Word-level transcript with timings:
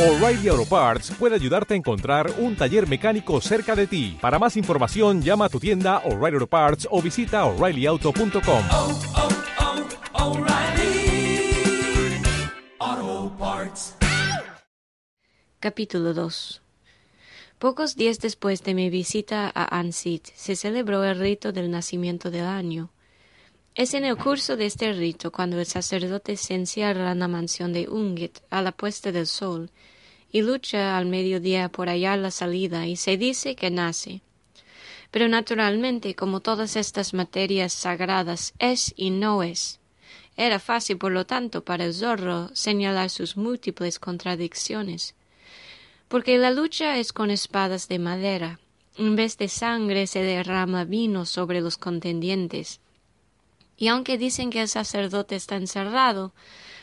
O'Reilly 0.00 0.48
Auto 0.48 0.64
Parts 0.64 1.10
puede 1.10 1.34
ayudarte 1.34 1.74
a 1.74 1.76
encontrar 1.76 2.32
un 2.38 2.56
taller 2.56 2.88
mecánico 2.88 3.38
cerca 3.42 3.76
de 3.76 3.86
ti. 3.86 4.16
Para 4.18 4.38
más 4.38 4.56
información, 4.56 5.20
llama 5.20 5.44
a 5.44 5.48
tu 5.50 5.60
tienda 5.60 5.98
O'Reilly 6.06 6.36
Auto 6.36 6.46
Parts 6.46 6.88
o 6.90 7.02
visita 7.02 7.44
oreillyauto.com. 7.44 8.64
oh, 8.72 8.98
oh, 12.80 13.32
Parts. 13.38 13.94
Capítulo 15.58 16.14
2 16.14 16.62
Pocos 17.58 17.94
días 17.94 18.20
después 18.20 18.64
de 18.64 18.72
mi 18.72 18.88
visita 18.88 19.52
a 19.54 19.78
Ansit 19.78 20.28
se 20.34 20.56
celebró 20.56 21.04
el 21.04 21.18
rito 21.18 21.52
del 21.52 21.70
nacimiento 21.70 22.30
del 22.30 22.46
año. 22.46 22.88
Es 23.80 23.94
en 23.94 24.04
el 24.04 24.18
curso 24.18 24.58
de 24.58 24.66
este 24.66 24.92
rito 24.92 25.32
cuando 25.32 25.58
el 25.58 25.64
sacerdote 25.64 26.36
se 26.36 26.52
encierra 26.52 27.12
en 27.12 27.18
la 27.18 27.28
mansión 27.28 27.72
de 27.72 27.88
Ungit 27.88 28.40
a 28.50 28.60
la 28.60 28.72
puesta 28.72 29.10
del 29.10 29.26
sol 29.26 29.70
y 30.30 30.42
lucha 30.42 30.98
al 30.98 31.06
mediodía 31.06 31.70
por 31.70 31.88
hallar 31.88 32.18
la 32.18 32.30
salida 32.30 32.86
y 32.86 32.96
se 32.96 33.16
dice 33.16 33.56
que 33.56 33.70
nace. 33.70 34.20
Pero 35.10 35.28
naturalmente, 35.28 36.14
como 36.14 36.40
todas 36.40 36.76
estas 36.76 37.14
materias 37.14 37.72
sagradas, 37.72 38.52
es 38.58 38.92
y 38.96 39.08
no 39.08 39.42
es. 39.42 39.80
Era 40.36 40.58
fácil, 40.58 40.98
por 40.98 41.12
lo 41.12 41.24
tanto, 41.24 41.64
para 41.64 41.86
el 41.86 41.94
zorro 41.94 42.50
señalar 42.52 43.08
sus 43.08 43.38
múltiples 43.38 43.98
contradicciones. 43.98 45.14
Porque 46.06 46.36
la 46.36 46.50
lucha 46.50 46.98
es 46.98 47.14
con 47.14 47.30
espadas 47.30 47.88
de 47.88 47.98
madera. 47.98 48.60
En 48.98 49.16
vez 49.16 49.38
de 49.38 49.48
sangre 49.48 50.06
se 50.06 50.20
derrama 50.20 50.84
vino 50.84 51.24
sobre 51.24 51.62
los 51.62 51.78
contendientes 51.78 52.78
y 53.80 53.88
aunque 53.88 54.18
dicen 54.18 54.50
que 54.50 54.60
el 54.60 54.68
sacerdote 54.68 55.36
está 55.36 55.56
encerrado, 55.56 56.34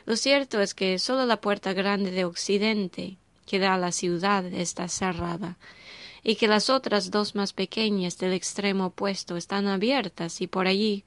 lo 0.06 0.16
cierto 0.16 0.62
es 0.62 0.74
que 0.74 0.98
solo 0.98 1.28
la 1.28 1.40
puerta 1.40 1.74
grande 1.74 2.10
de 2.10 2.26
Occidente, 2.26 3.18
que 3.46 3.60
da 3.60 3.76
a 3.76 3.78
la 3.78 3.92
ciudad, 3.92 4.44
está 4.46 4.88
cerrada, 4.88 5.60
y 6.24 6.38
que 6.38 6.48
las 6.48 6.72
otras 6.72 7.12
dos 7.12 7.36
más 7.36 7.54
pequeñas 7.54 8.18
del 8.18 8.34
extremo 8.34 8.88
opuesto 8.88 9.38
están 9.38 9.68
abiertas 9.68 10.42
y 10.42 10.48
por 10.48 10.66
allí 10.66 11.04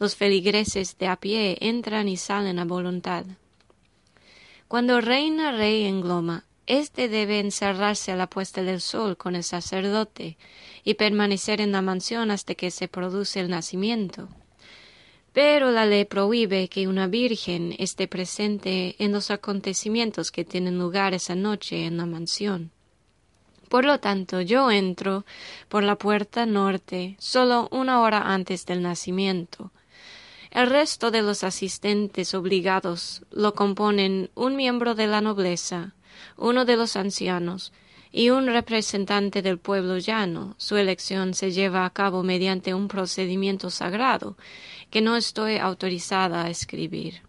los 0.00 0.16
feligreses 0.16 0.98
de 0.98 1.06
a 1.06 1.14
pie 1.14 1.56
entran 1.60 2.08
y 2.08 2.16
salen 2.16 2.58
a 2.58 2.64
voluntad. 2.64 3.24
Cuando 4.66 5.00
reina 5.00 5.52
rey 5.52 5.84
en 5.84 6.00
Gloma, 6.00 6.46
éste 6.66 7.08
debe 7.08 7.38
encerrarse 7.38 8.10
a 8.10 8.16
la 8.16 8.28
puesta 8.28 8.64
del 8.64 8.80
sol 8.80 9.16
con 9.16 9.36
el 9.36 9.44
sacerdote 9.44 10.36
y 10.82 10.94
permanecer 10.94 11.60
en 11.60 11.70
la 11.70 11.80
mansión 11.80 12.32
hasta 12.32 12.56
que 12.56 12.72
se 12.72 12.88
produce 12.88 13.38
el 13.38 13.50
nacimiento 13.50 14.28
pero 15.38 15.70
la 15.70 15.86
ley 15.86 16.04
prohíbe 16.04 16.66
que 16.66 16.88
una 16.88 17.06
virgen 17.06 17.72
esté 17.78 18.08
presente 18.08 18.96
en 18.98 19.12
los 19.12 19.30
acontecimientos 19.30 20.32
que 20.32 20.44
tienen 20.44 20.80
lugar 20.80 21.14
esa 21.14 21.36
noche 21.36 21.86
en 21.86 21.96
la 21.96 22.06
mansión. 22.06 22.72
Por 23.68 23.84
lo 23.84 24.00
tanto, 24.00 24.40
yo 24.40 24.68
entro 24.72 25.24
por 25.68 25.84
la 25.84 25.94
puerta 25.94 26.44
norte 26.44 27.14
solo 27.20 27.68
una 27.70 28.00
hora 28.00 28.34
antes 28.34 28.66
del 28.66 28.82
nacimiento. 28.82 29.70
El 30.50 30.68
resto 30.70 31.12
de 31.12 31.22
los 31.22 31.44
asistentes 31.44 32.34
obligados 32.34 33.22
lo 33.30 33.54
componen 33.54 34.30
un 34.34 34.56
miembro 34.56 34.96
de 34.96 35.06
la 35.06 35.20
nobleza, 35.20 35.94
uno 36.36 36.64
de 36.64 36.76
los 36.76 36.96
ancianos, 36.96 37.72
y 38.12 38.30
un 38.30 38.46
representante 38.46 39.42
del 39.42 39.58
pueblo 39.58 39.98
llano. 39.98 40.54
Su 40.58 40.76
elección 40.76 41.34
se 41.34 41.50
lleva 41.50 41.84
a 41.84 41.90
cabo 41.90 42.22
mediante 42.22 42.74
un 42.74 42.88
procedimiento 42.88 43.70
sagrado 43.70 44.36
que 44.90 45.00
no 45.00 45.16
estoy 45.16 45.56
autorizada 45.56 46.44
a 46.44 46.50
escribir. 46.50 47.22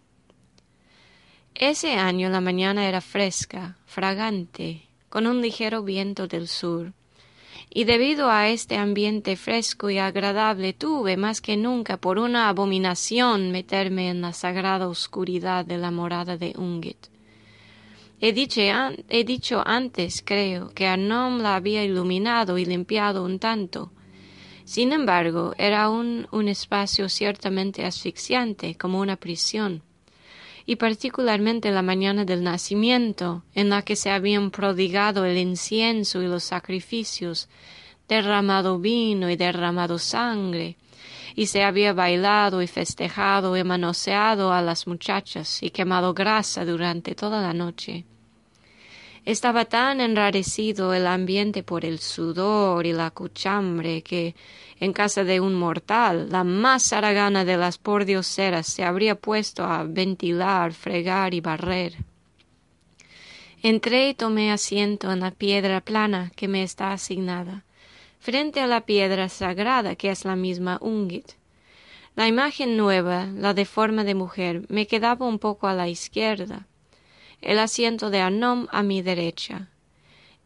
Ese 1.56 1.94
año 1.94 2.30
la 2.30 2.40
mañana 2.40 2.88
era 2.88 3.02
fresca, 3.02 3.78
fragante, 3.86 4.88
con 5.10 5.28
un 5.28 5.42
ligero 5.42 5.84
viento 5.84 6.28
del 6.28 6.48
sur, 6.48 6.94
y 7.70 7.84
debido 7.84 8.30
a 8.30 8.48
este 8.48 8.78
ambiente 8.78 9.36
fresco 9.36 9.90
y 9.90 9.98
agradable 9.98 10.74
tuve 10.74 11.18
más 11.18 11.42
que 11.42 11.58
nunca 11.58 11.98
por 11.98 12.18
una 12.18 12.50
abominación 12.50 13.52
meterme 13.52 14.10
en 14.10 14.22
la 14.22 14.34
sagrada 14.34 14.88
oscuridad 14.88 15.66
de 15.66 15.78
la 15.78 15.92
morada 15.92 16.38
de 16.38 16.54
Ungit. 16.58 17.08
He 18.22 18.34
dicho, 18.34 18.62
he 19.08 19.24
dicho 19.24 19.64
antes, 19.66 20.22
creo, 20.26 20.74
que 20.74 20.88
Arnom 20.88 21.40
la 21.40 21.56
había 21.56 21.86
iluminado 21.86 22.58
y 22.58 22.66
limpiado 22.66 23.24
un 23.24 23.40
tanto. 23.40 23.94
Sin 24.66 24.92
embargo, 24.92 25.54
era 25.58 25.84
aún 25.84 26.28
un 26.32 26.50
espacio 26.50 27.08
ciertamente 27.08 27.86
asfixiante, 27.86 28.76
como 28.76 29.00
una 29.00 29.16
prisión, 29.16 29.84
y 30.66 30.76
particularmente 30.76 31.72
la 31.72 31.82
mañana 31.82 32.26
del 32.26 32.44
nacimiento, 32.44 33.44
en 33.56 33.70
la 33.70 33.84
que 33.84 33.96
se 33.96 34.12
habían 34.12 34.52
prodigado 34.52 35.24
el 35.24 35.38
incienso 35.38 36.22
y 36.22 36.28
los 36.28 36.44
sacrificios, 36.44 37.48
derramado 38.10 38.80
vino 38.80 39.30
y 39.30 39.38
derramado 39.38 39.98
sangre, 39.98 40.76
y 41.36 41.46
se 41.46 41.64
había 41.64 41.94
bailado 41.94 42.62
y 42.62 42.68
festejado 42.68 43.56
y 43.56 43.64
manoseado 43.64 44.52
a 44.52 44.62
las 44.62 44.88
muchachas 44.88 45.64
y 45.64 45.70
quemado 45.70 46.14
grasa 46.14 46.66
durante 46.66 47.16
toda 47.16 47.42
la 47.42 47.54
noche. 47.54 48.06
Estaba 49.26 49.66
tan 49.66 50.02
enrarecido 50.02 50.94
el 50.94 51.06
ambiente 51.06 51.62
por 51.64 51.86
el 51.86 52.00
sudor 52.00 52.86
y 52.86 52.94
la 52.94 53.12
cuchambre 53.12 54.02
que, 54.02 54.36
en 54.80 54.94
casa 54.94 55.24
de 55.24 55.40
un 55.40 55.56
mortal, 55.56 56.30
la 56.30 56.44
más 56.44 56.94
haragana 56.94 57.44
de 57.46 57.58
las 57.58 57.78
pordioseras 57.78 58.68
se 58.68 58.84
habría 58.84 59.16
puesto 59.16 59.64
a 59.66 59.84
ventilar, 59.84 60.74
fregar 60.74 61.34
y 61.34 61.42
barrer. 61.42 61.98
Entré 63.62 64.10
y 64.10 64.14
tomé 64.14 64.52
asiento 64.52 65.12
en 65.12 65.20
la 65.20 65.32
piedra 65.32 65.82
plana 65.82 66.32
que 66.36 66.48
me 66.48 66.64
está 66.64 66.94
asignada, 66.94 67.66
frente 68.20 68.62
a 68.62 68.68
la 68.68 68.86
piedra 68.86 69.28
sagrada 69.28 69.96
que 69.96 70.12
es 70.12 70.24
la 70.24 70.38
misma 70.38 70.78
Ungit. 70.82 71.34
La 72.16 72.28
imagen 72.28 72.78
nueva, 72.78 73.26
la 73.26 73.54
de 73.54 73.66
forma 73.66 74.06
de 74.06 74.16
mujer, 74.16 74.66
me 74.70 74.88
quedaba 74.88 75.28
un 75.28 75.40
poco 75.40 75.68
a 75.68 75.74
la 75.74 75.90
izquierda, 75.90 76.68
el 77.42 77.60
asiento 77.60 78.10
de 78.10 78.22
Arnom 78.22 78.68
a 78.72 78.84
mi 78.84 79.02
derecha. 79.02 79.70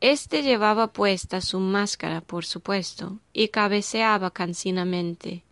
Este 0.01 0.43
llevaba 0.43 0.91
puesta 0.91 1.39
su 1.39 1.59
máscara, 1.59 2.21
por 2.21 2.45
supuesto, 2.45 3.19
y 3.31 3.47
cabeceaba 3.47 4.31
cansinamente. 4.31 5.43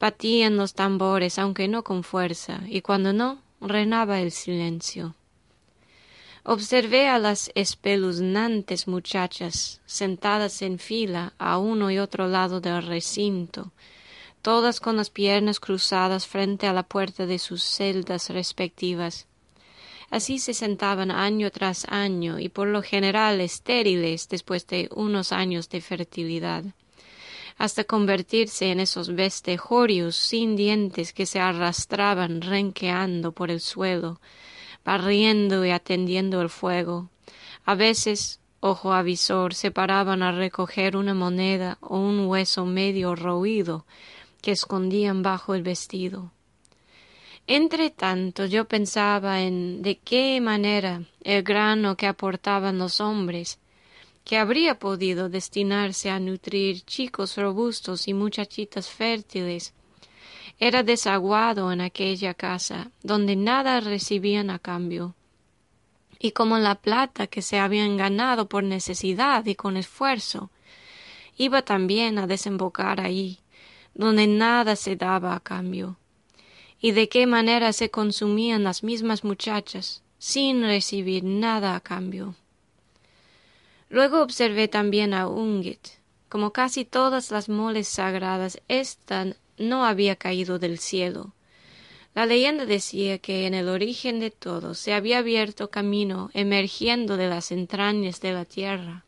Batían 0.00 0.56
los 0.56 0.74
tambores, 0.74 1.38
aunque 1.38 1.68
no 1.68 1.84
con 1.84 2.02
fuerza, 2.02 2.62
y 2.66 2.80
cuando 2.80 3.12
no, 3.12 3.42
reinaba 3.60 4.20
el 4.20 4.32
silencio. 4.32 5.14
Observé 6.42 7.06
a 7.06 7.18
las 7.18 7.52
espeluznantes 7.54 8.88
muchachas 8.88 9.82
sentadas 9.84 10.62
en 10.62 10.78
fila 10.78 11.34
a 11.38 11.58
uno 11.58 11.90
y 11.90 11.98
otro 11.98 12.28
lado 12.28 12.60
del 12.60 12.82
recinto, 12.82 13.72
todas 14.40 14.80
con 14.80 14.96
las 14.96 15.10
piernas 15.10 15.60
cruzadas 15.60 16.26
frente 16.26 16.66
a 16.66 16.72
la 16.72 16.82
puerta 16.82 17.26
de 17.26 17.38
sus 17.38 17.62
celdas 17.62 18.30
respectivas. 18.30 19.26
Así 20.10 20.40
se 20.40 20.54
sentaban 20.54 21.12
año 21.12 21.52
tras 21.52 21.86
año 21.88 22.40
y 22.40 22.48
por 22.48 22.66
lo 22.66 22.82
general 22.82 23.40
estériles 23.40 24.28
después 24.28 24.66
de 24.66 24.88
unos 24.92 25.30
años 25.30 25.68
de 25.68 25.80
fertilidad, 25.80 26.64
hasta 27.56 27.84
convertirse 27.84 28.72
en 28.72 28.80
esos 28.80 29.14
vestejorios 29.14 30.16
sin 30.16 30.56
dientes 30.56 31.12
que 31.12 31.26
se 31.26 31.38
arrastraban 31.38 32.40
renqueando 32.40 33.30
por 33.30 33.52
el 33.52 33.60
suelo, 33.60 34.20
barriendo 34.84 35.64
y 35.64 35.70
atendiendo 35.70 36.42
el 36.42 36.50
fuego. 36.50 37.08
A 37.64 37.76
veces, 37.76 38.40
ojo 38.58 38.92
avisor, 38.92 39.54
se 39.54 39.70
paraban 39.70 40.24
a 40.24 40.32
recoger 40.32 40.96
una 40.96 41.14
moneda 41.14 41.78
o 41.80 41.98
un 41.98 42.26
hueso 42.26 42.66
medio 42.66 43.14
roído 43.14 43.86
que 44.42 44.50
escondían 44.50 45.22
bajo 45.22 45.54
el 45.54 45.62
vestido. 45.62 46.32
Entre 47.52 47.90
tanto 47.90 48.46
yo 48.46 48.66
pensaba 48.66 49.40
en 49.40 49.82
de 49.82 49.98
qué 49.98 50.40
manera 50.40 51.02
el 51.24 51.42
grano 51.42 51.96
que 51.96 52.06
aportaban 52.06 52.78
los 52.78 53.00
hombres, 53.00 53.58
que 54.24 54.38
habría 54.38 54.78
podido 54.78 55.28
destinarse 55.28 56.10
a 56.10 56.20
nutrir 56.20 56.82
chicos 56.82 57.36
robustos 57.36 58.06
y 58.06 58.14
muchachitas 58.14 58.88
fértiles, 58.88 59.74
era 60.60 60.84
desaguado 60.84 61.72
en 61.72 61.80
aquella 61.80 62.34
casa, 62.34 62.92
donde 63.02 63.34
nada 63.34 63.80
recibían 63.80 64.48
a 64.50 64.60
cambio. 64.60 65.16
Y 66.20 66.30
como 66.30 66.56
la 66.56 66.76
plata 66.76 67.26
que 67.26 67.42
se 67.42 67.58
habían 67.58 67.96
ganado 67.96 68.48
por 68.48 68.62
necesidad 68.62 69.44
y 69.46 69.56
con 69.56 69.76
esfuerzo, 69.76 70.52
iba 71.36 71.62
también 71.62 72.16
a 72.20 72.28
desembocar 72.28 73.00
ahí, 73.00 73.40
donde 73.92 74.28
nada 74.28 74.76
se 74.76 74.94
daba 74.94 75.34
a 75.34 75.40
cambio 75.40 75.96
y 76.80 76.92
de 76.92 77.08
qué 77.08 77.26
manera 77.26 77.72
se 77.72 77.90
consumían 77.90 78.64
las 78.64 78.82
mismas 78.82 79.22
muchachas 79.24 80.02
sin 80.18 80.62
recibir 80.62 81.24
nada 81.24 81.74
a 81.74 81.80
cambio. 81.80 82.34
Luego 83.88 84.22
observé 84.22 84.68
también 84.68 85.14
a 85.14 85.26
Ungit. 85.26 85.88
Como 86.28 86.52
casi 86.52 86.84
todas 86.84 87.32
las 87.32 87.48
moles 87.48 87.88
sagradas, 87.88 88.60
ésta 88.68 89.34
no 89.58 89.84
había 89.84 90.14
caído 90.14 90.58
del 90.60 90.78
cielo. 90.78 91.32
La 92.14 92.26
leyenda 92.26 92.66
decía 92.66 93.18
que 93.18 93.46
en 93.46 93.54
el 93.54 93.68
origen 93.68 94.20
de 94.20 94.30
todo 94.30 94.74
se 94.74 94.92
había 94.92 95.18
abierto 95.18 95.70
camino 95.70 96.30
emergiendo 96.34 97.16
de 97.16 97.28
las 97.28 97.50
entrañas 97.50 98.20
de 98.20 98.32
la 98.32 98.44
tierra. 98.44 99.04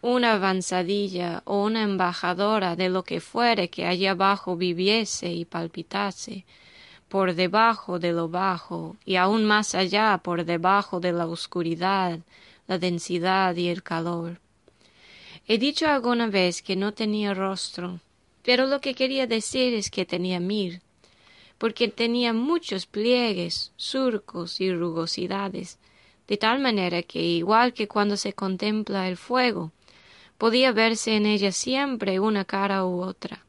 Una 0.00 0.34
avanzadilla 0.34 1.42
o 1.44 1.64
una 1.64 1.82
embajadora 1.82 2.76
de 2.76 2.88
lo 2.88 3.04
que 3.04 3.20
fuere 3.20 3.70
que 3.70 3.86
allá 3.86 4.12
abajo 4.12 4.56
viviese 4.56 5.32
y 5.32 5.44
palpitase, 5.44 6.44
por 7.08 7.34
debajo 7.34 7.98
de 7.98 8.12
lo 8.12 8.28
bajo 8.28 8.96
y 9.04 9.16
aún 9.16 9.44
más 9.44 9.74
allá 9.74 10.20
por 10.22 10.44
debajo 10.44 11.00
de 11.00 11.12
la 11.12 11.26
oscuridad, 11.26 12.18
la 12.66 12.78
densidad 12.78 13.54
y 13.56 13.68
el 13.68 13.82
calor. 13.82 14.40
He 15.46 15.58
dicho 15.58 15.86
alguna 15.86 16.26
vez 16.28 16.62
que 16.62 16.76
no 16.76 16.92
tenía 16.92 17.34
rostro, 17.34 18.00
pero 18.42 18.66
lo 18.66 18.80
que 18.80 18.94
quería 18.94 19.26
decir 19.26 19.74
es 19.74 19.90
que 19.90 20.06
tenía 20.06 20.40
mil, 20.40 20.80
porque 21.58 21.88
tenía 21.88 22.32
muchos 22.32 22.86
pliegues, 22.86 23.72
surcos 23.76 24.60
y 24.60 24.72
rugosidades, 24.72 25.78
de 26.26 26.36
tal 26.38 26.60
manera 26.60 27.02
que 27.02 27.20
igual 27.20 27.74
que 27.74 27.88
cuando 27.88 28.16
se 28.16 28.32
contempla 28.32 29.08
el 29.08 29.16
fuego, 29.16 29.70
podía 30.38 30.72
verse 30.72 31.16
en 31.16 31.26
ella 31.26 31.52
siempre 31.52 32.20
una 32.20 32.44
cara 32.44 32.84
u 32.84 33.02
otra. 33.02 33.43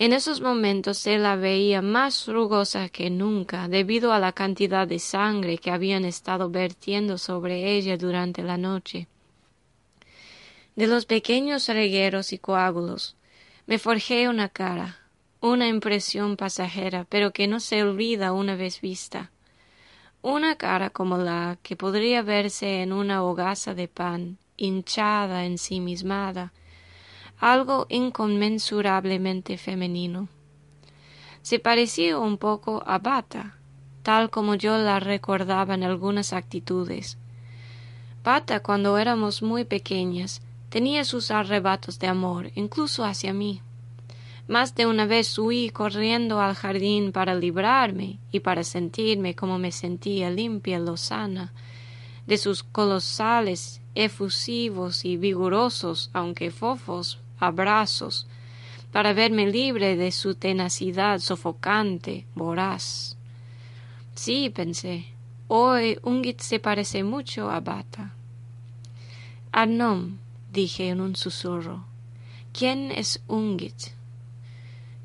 En 0.00 0.12
esos 0.12 0.40
momentos 0.40 0.96
se 0.96 1.18
la 1.18 1.34
veía 1.34 1.82
más 1.82 2.28
rugosa 2.28 2.88
que 2.88 3.10
nunca 3.10 3.66
debido 3.66 4.12
a 4.12 4.20
la 4.20 4.30
cantidad 4.30 4.86
de 4.86 5.00
sangre 5.00 5.58
que 5.58 5.72
habían 5.72 6.04
estado 6.04 6.50
vertiendo 6.50 7.18
sobre 7.18 7.76
ella 7.76 7.96
durante 7.96 8.44
la 8.44 8.56
noche. 8.56 9.08
De 10.76 10.86
los 10.86 11.04
pequeños 11.04 11.66
regueros 11.66 12.32
y 12.32 12.38
coágulos 12.38 13.16
me 13.66 13.80
forjé 13.80 14.28
una 14.28 14.48
cara, 14.48 15.00
una 15.40 15.66
impresión 15.66 16.36
pasajera, 16.36 17.04
pero 17.08 17.32
que 17.32 17.48
no 17.48 17.58
se 17.58 17.82
olvida 17.82 18.32
una 18.32 18.54
vez 18.54 18.80
vista. 18.80 19.32
Una 20.22 20.54
cara 20.54 20.90
como 20.90 21.18
la 21.18 21.58
que 21.64 21.74
podría 21.74 22.22
verse 22.22 22.82
en 22.82 22.92
una 22.92 23.24
hogaza 23.24 23.74
de 23.74 23.88
pan, 23.88 24.38
hinchada, 24.56 25.44
ensimismada, 25.44 26.52
algo 27.38 27.86
inconmensurablemente 27.88 29.58
femenino. 29.58 30.28
Se 31.42 31.58
parecía 31.58 32.18
un 32.18 32.36
poco 32.36 32.82
a 32.86 32.98
Bata, 32.98 33.56
tal 34.02 34.30
como 34.30 34.54
yo 34.54 34.76
la 34.76 35.00
recordaba 35.00 35.74
en 35.74 35.84
algunas 35.84 36.32
actitudes. 36.32 37.16
Bata, 38.24 38.60
cuando 38.60 38.98
éramos 38.98 39.42
muy 39.42 39.64
pequeñas, 39.64 40.42
tenía 40.68 41.04
sus 41.04 41.30
arrebatos 41.30 41.98
de 41.98 42.08
amor, 42.08 42.50
incluso 42.54 43.04
hacia 43.04 43.32
mí. 43.32 43.62
Más 44.48 44.74
de 44.74 44.86
una 44.86 45.06
vez 45.06 45.38
huí 45.38 45.70
corriendo 45.70 46.40
al 46.40 46.54
jardín 46.54 47.12
para 47.12 47.34
librarme 47.34 48.18
y 48.32 48.40
para 48.40 48.64
sentirme 48.64 49.34
como 49.34 49.58
me 49.58 49.72
sentía 49.72 50.30
limpia, 50.30 50.78
lozana, 50.78 51.52
de 52.26 52.36
sus 52.38 52.62
colosales, 52.62 53.80
efusivos 53.94 55.04
y 55.04 55.16
vigorosos, 55.16 56.10
aunque 56.12 56.50
fofos, 56.50 57.18
abrazos, 57.38 58.26
para 58.92 59.12
verme 59.12 59.46
libre 59.46 59.96
de 59.96 60.12
su 60.12 60.34
tenacidad 60.34 61.18
sofocante, 61.18 62.26
voraz. 62.34 63.16
Sí, 64.14 64.50
pensé, 64.50 65.06
hoy 65.46 65.98
Ungit 66.02 66.40
se 66.40 66.58
parece 66.58 67.04
mucho 67.04 67.50
a 67.50 67.60
Bata. 67.60 68.12
Arnom, 69.52 70.18
dije 70.52 70.88
en 70.88 71.00
un 71.00 71.16
susurro. 71.16 71.84
¿Quién 72.52 72.90
es 72.90 73.22
Ungit? 73.28 73.92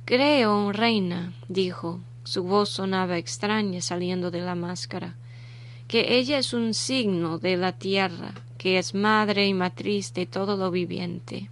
Creo, 0.06 0.72
reina, 0.72 1.34
dijo, 1.48 2.00
su 2.24 2.44
voz 2.44 2.70
sonaba 2.70 3.18
extraña 3.18 3.82
saliendo 3.82 4.32
de 4.32 4.42
la 4.42 4.56
máscara, 4.56 5.16
que 5.88 6.18
ella 6.18 6.38
es 6.38 6.54
un 6.54 6.74
signo 6.74 7.38
de 7.38 7.58
la 7.58 7.74
tierra, 7.74 8.34
que 8.58 8.78
es 8.78 8.94
madre 8.94 9.46
y 9.46 9.54
matriz 9.54 10.14
de 10.14 10.26
todo 10.26 10.58
lo 10.58 10.72
viviente. 10.72 11.50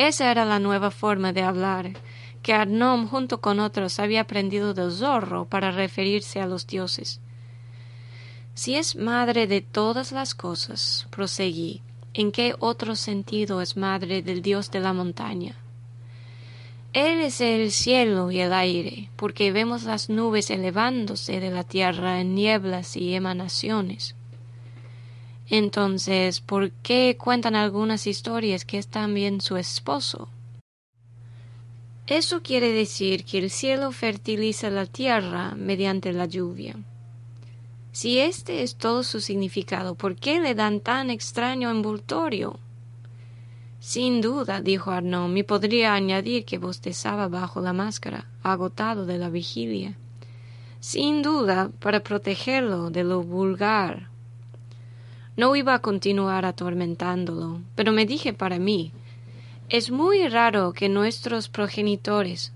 Esa 0.00 0.30
era 0.30 0.46
la 0.46 0.58
nueva 0.58 0.90
forma 0.90 1.34
de 1.34 1.42
hablar 1.42 1.90
que 2.42 2.54
Arnom 2.54 3.06
junto 3.06 3.42
con 3.42 3.60
otros 3.60 4.00
había 4.00 4.22
aprendido 4.22 4.72
del 4.72 4.92
zorro 4.92 5.44
para 5.44 5.72
referirse 5.72 6.40
a 6.40 6.46
los 6.46 6.66
dioses. 6.66 7.20
Si 8.54 8.76
es 8.76 8.96
madre 8.96 9.46
de 9.46 9.60
todas 9.60 10.10
las 10.10 10.34
cosas, 10.34 11.06
proseguí, 11.10 11.82
¿En 12.14 12.32
qué 12.32 12.54
otro 12.60 12.96
sentido 12.96 13.60
es 13.60 13.76
madre 13.76 14.22
del 14.22 14.40
dios 14.40 14.70
de 14.70 14.80
la 14.80 14.94
montaña? 14.94 15.54
Él 16.94 17.20
es 17.20 17.42
el 17.42 17.70
cielo 17.70 18.30
y 18.30 18.40
el 18.40 18.54
aire, 18.54 19.10
porque 19.16 19.52
vemos 19.52 19.82
las 19.82 20.08
nubes 20.08 20.48
elevándose 20.48 21.40
de 21.40 21.50
la 21.50 21.62
tierra 21.62 22.22
en 22.22 22.34
nieblas 22.34 22.96
y 22.96 23.14
emanaciones. 23.14 24.16
Entonces, 25.50 26.40
¿por 26.40 26.70
qué 26.70 27.16
cuentan 27.18 27.56
algunas 27.56 28.06
historias 28.06 28.64
que 28.64 28.78
es 28.78 28.86
también 28.86 29.40
su 29.40 29.56
esposo? 29.56 30.28
Eso 32.06 32.42
quiere 32.42 32.72
decir 32.72 33.24
que 33.24 33.38
el 33.38 33.50
cielo 33.50 33.90
fertiliza 33.90 34.70
la 34.70 34.86
tierra 34.86 35.54
mediante 35.56 36.12
la 36.12 36.26
lluvia. 36.26 36.76
Si 37.92 38.18
este 38.18 38.62
es 38.62 38.76
todo 38.76 39.02
su 39.02 39.20
significado, 39.20 39.96
¿por 39.96 40.14
qué 40.14 40.40
le 40.40 40.54
dan 40.54 40.78
tan 40.78 41.10
extraño 41.10 41.70
envoltorio? 41.70 42.60
Sin 43.80 44.20
duda, 44.20 44.60
dijo 44.60 44.92
Arnaud, 44.92 45.30
me 45.30 45.42
podría 45.42 45.94
añadir 45.94 46.44
que 46.44 46.58
bostezaba 46.58 47.26
bajo 47.26 47.60
la 47.60 47.72
máscara, 47.72 48.28
agotado 48.44 49.06
de 49.06 49.18
la 49.18 49.30
vigilia. 49.30 49.96
Sin 50.78 51.22
duda, 51.22 51.70
para 51.80 52.00
protegerlo 52.00 52.90
de 52.90 53.02
lo 53.02 53.22
vulgar. 53.22 54.09
No 55.40 55.56
iba 55.56 55.72
a 55.72 55.78
continuar 55.78 56.44
atormentándolo, 56.44 57.62
pero 57.74 57.92
me 57.92 58.04
dije 58.04 58.34
para 58.34 58.58
mí, 58.58 58.92
es 59.70 59.90
muy 59.90 60.28
raro 60.28 60.74
que 60.74 60.90
nuestros 60.90 61.48
progenitores 61.48 62.52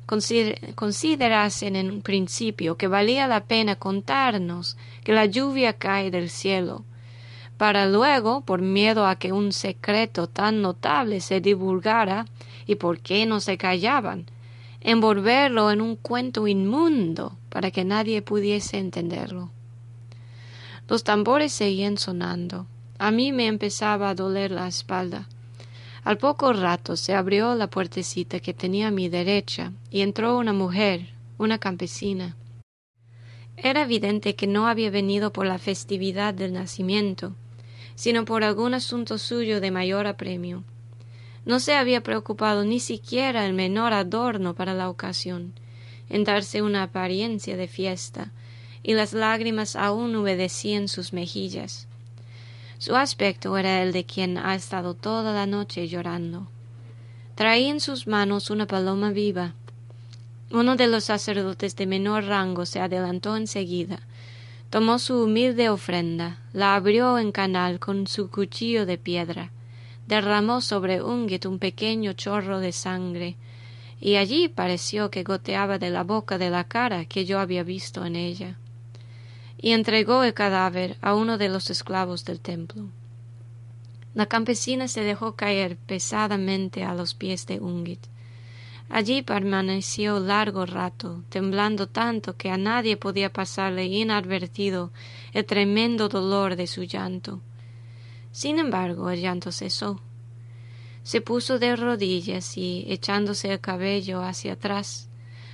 considerasen 0.74 1.76
en 1.76 1.90
un 1.90 2.02
principio 2.02 2.76
que 2.76 2.86
valía 2.86 3.26
la 3.26 3.44
pena 3.44 3.76
contarnos 3.76 4.76
que 5.02 5.14
la 5.14 5.24
lluvia 5.24 5.72
cae 5.72 6.10
del 6.10 6.28
cielo, 6.28 6.84
para 7.56 7.86
luego, 7.86 8.42
por 8.42 8.60
miedo 8.60 9.06
a 9.06 9.16
que 9.16 9.32
un 9.32 9.52
secreto 9.52 10.26
tan 10.26 10.60
notable 10.60 11.22
se 11.22 11.40
divulgara, 11.40 12.26
y 12.66 12.74
por 12.74 13.00
qué 13.00 13.24
no 13.24 13.40
se 13.40 13.56
callaban, 13.56 14.26
envolverlo 14.82 15.70
en 15.70 15.80
un 15.80 15.96
cuento 15.96 16.46
inmundo 16.46 17.38
para 17.48 17.70
que 17.70 17.86
nadie 17.86 18.20
pudiese 18.20 18.76
entenderlo. 18.76 19.48
Los 20.86 21.02
tambores 21.02 21.50
seguían 21.50 21.96
sonando. 21.96 22.66
A 22.98 23.10
mí 23.10 23.32
me 23.32 23.46
empezaba 23.46 24.10
a 24.10 24.14
doler 24.14 24.50
la 24.50 24.68
espalda. 24.68 25.28
Al 26.04 26.18
poco 26.18 26.52
rato 26.52 26.96
se 26.96 27.14
abrió 27.14 27.54
la 27.54 27.68
puertecita 27.68 28.38
que 28.40 28.54
tenía 28.54 28.88
a 28.88 28.90
mi 28.92 29.08
derecha 29.08 29.72
y 29.90 30.02
entró 30.02 30.36
una 30.38 30.52
mujer, 30.52 31.08
una 31.38 31.58
campesina. 31.58 32.36
Era 33.56 33.82
evidente 33.82 34.34
que 34.36 34.46
no 34.46 34.68
había 34.68 34.90
venido 34.90 35.32
por 35.32 35.46
la 35.46 35.58
festividad 35.58 36.34
del 36.34 36.52
nacimiento, 36.52 37.34
sino 37.94 38.24
por 38.24 38.44
algún 38.44 38.74
asunto 38.74 39.18
suyo 39.18 39.60
de 39.60 39.70
mayor 39.70 40.06
apremio. 40.06 40.62
No 41.44 41.60
se 41.60 41.74
había 41.74 42.02
preocupado 42.02 42.64
ni 42.64 42.80
siquiera 42.80 43.46
el 43.46 43.54
menor 43.54 43.92
adorno 43.92 44.54
para 44.54 44.74
la 44.74 44.88
ocasión, 44.88 45.52
en 46.08 46.24
darse 46.24 46.62
una 46.62 46.82
apariencia 46.82 47.56
de 47.56 47.68
fiesta, 47.68 48.32
y 48.82 48.94
las 48.94 49.12
lágrimas 49.14 49.76
aún 49.76 50.14
humedecían 50.16 50.88
sus 50.88 51.12
mejillas. 51.12 51.88
Su 52.84 52.96
aspecto 52.96 53.56
era 53.56 53.82
el 53.82 53.92
de 53.92 54.04
quien 54.04 54.36
ha 54.36 54.54
estado 54.54 54.92
toda 54.92 55.32
la 55.32 55.46
noche 55.46 55.88
llorando. 55.88 56.48
Traía 57.34 57.70
en 57.70 57.80
sus 57.80 58.06
manos 58.06 58.50
una 58.50 58.66
paloma 58.66 59.10
viva. 59.10 59.54
Uno 60.50 60.76
de 60.76 60.86
los 60.86 61.04
sacerdotes 61.04 61.76
de 61.76 61.86
menor 61.86 62.24
rango 62.24 62.66
se 62.66 62.80
adelantó 62.80 63.38
enseguida, 63.38 64.00
tomó 64.68 64.98
su 64.98 65.22
humilde 65.22 65.70
ofrenda, 65.70 66.42
la 66.52 66.74
abrió 66.74 67.18
en 67.18 67.32
canal 67.32 67.80
con 67.80 68.06
su 68.06 68.28
cuchillo 68.28 68.84
de 68.84 68.98
piedra, 68.98 69.50
derramó 70.06 70.60
sobre 70.60 71.02
Ungit 71.02 71.46
un 71.46 71.58
pequeño 71.58 72.12
chorro 72.12 72.60
de 72.60 72.72
sangre, 72.72 73.36
y 73.98 74.16
allí 74.16 74.48
pareció 74.48 75.10
que 75.10 75.22
goteaba 75.22 75.78
de 75.78 75.88
la 75.88 76.02
boca 76.02 76.36
de 76.36 76.50
la 76.50 76.64
cara 76.64 77.06
que 77.06 77.24
yo 77.24 77.40
había 77.40 77.62
visto 77.62 78.04
en 78.04 78.16
ella 78.16 78.58
y 79.64 79.72
entregó 79.72 80.24
el 80.24 80.34
cadáver 80.34 80.98
a 81.00 81.14
uno 81.14 81.38
de 81.38 81.48
los 81.48 81.70
esclavos 81.70 82.26
del 82.26 82.38
templo. 82.38 82.90
La 84.12 84.26
campesina 84.26 84.88
se 84.88 85.00
dejó 85.00 85.36
caer 85.36 85.78
pesadamente 85.78 86.84
a 86.84 86.92
los 86.92 87.14
pies 87.14 87.46
de 87.46 87.60
Ungit. 87.60 88.06
Allí 88.90 89.22
permaneció 89.22 90.20
largo 90.20 90.66
rato, 90.66 91.24
temblando 91.30 91.88
tanto 91.88 92.36
que 92.36 92.50
a 92.50 92.58
nadie 92.58 92.98
podía 92.98 93.32
pasarle 93.32 93.86
inadvertido 93.86 94.92
el 95.32 95.46
tremendo 95.46 96.10
dolor 96.10 96.56
de 96.56 96.66
su 96.66 96.82
llanto. 96.82 97.40
Sin 98.32 98.58
embargo, 98.58 99.08
el 99.08 99.22
llanto 99.22 99.50
cesó. 99.50 99.98
Se 101.04 101.22
puso 101.22 101.58
de 101.58 101.74
rodillas 101.74 102.58
y, 102.58 102.84
echándose 102.88 103.50
el 103.50 103.60
cabello 103.60 104.22
hacia 104.22 104.52
atrás, 104.52 105.08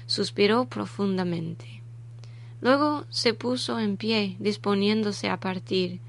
Suspiró 0.06 0.64
profundamente. 0.64 1.79
Luego 2.60 3.04
se 3.08 3.34
puso 3.34 3.78
en 3.78 3.96
pie, 3.96 4.36
disponiéndose 4.38 5.28
a 5.28 5.38
partir, 5.38 6.00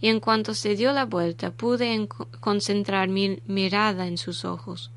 y 0.00 0.08
en 0.08 0.20
cuanto 0.20 0.54
se 0.54 0.76
dio 0.76 0.92
la 0.92 1.06
vuelta 1.06 1.50
pude 1.50 2.06
concentrar 2.40 3.08
mi 3.08 3.40
mirada 3.46 4.06
en 4.06 4.18
sus 4.18 4.44
ojos. 4.44 4.90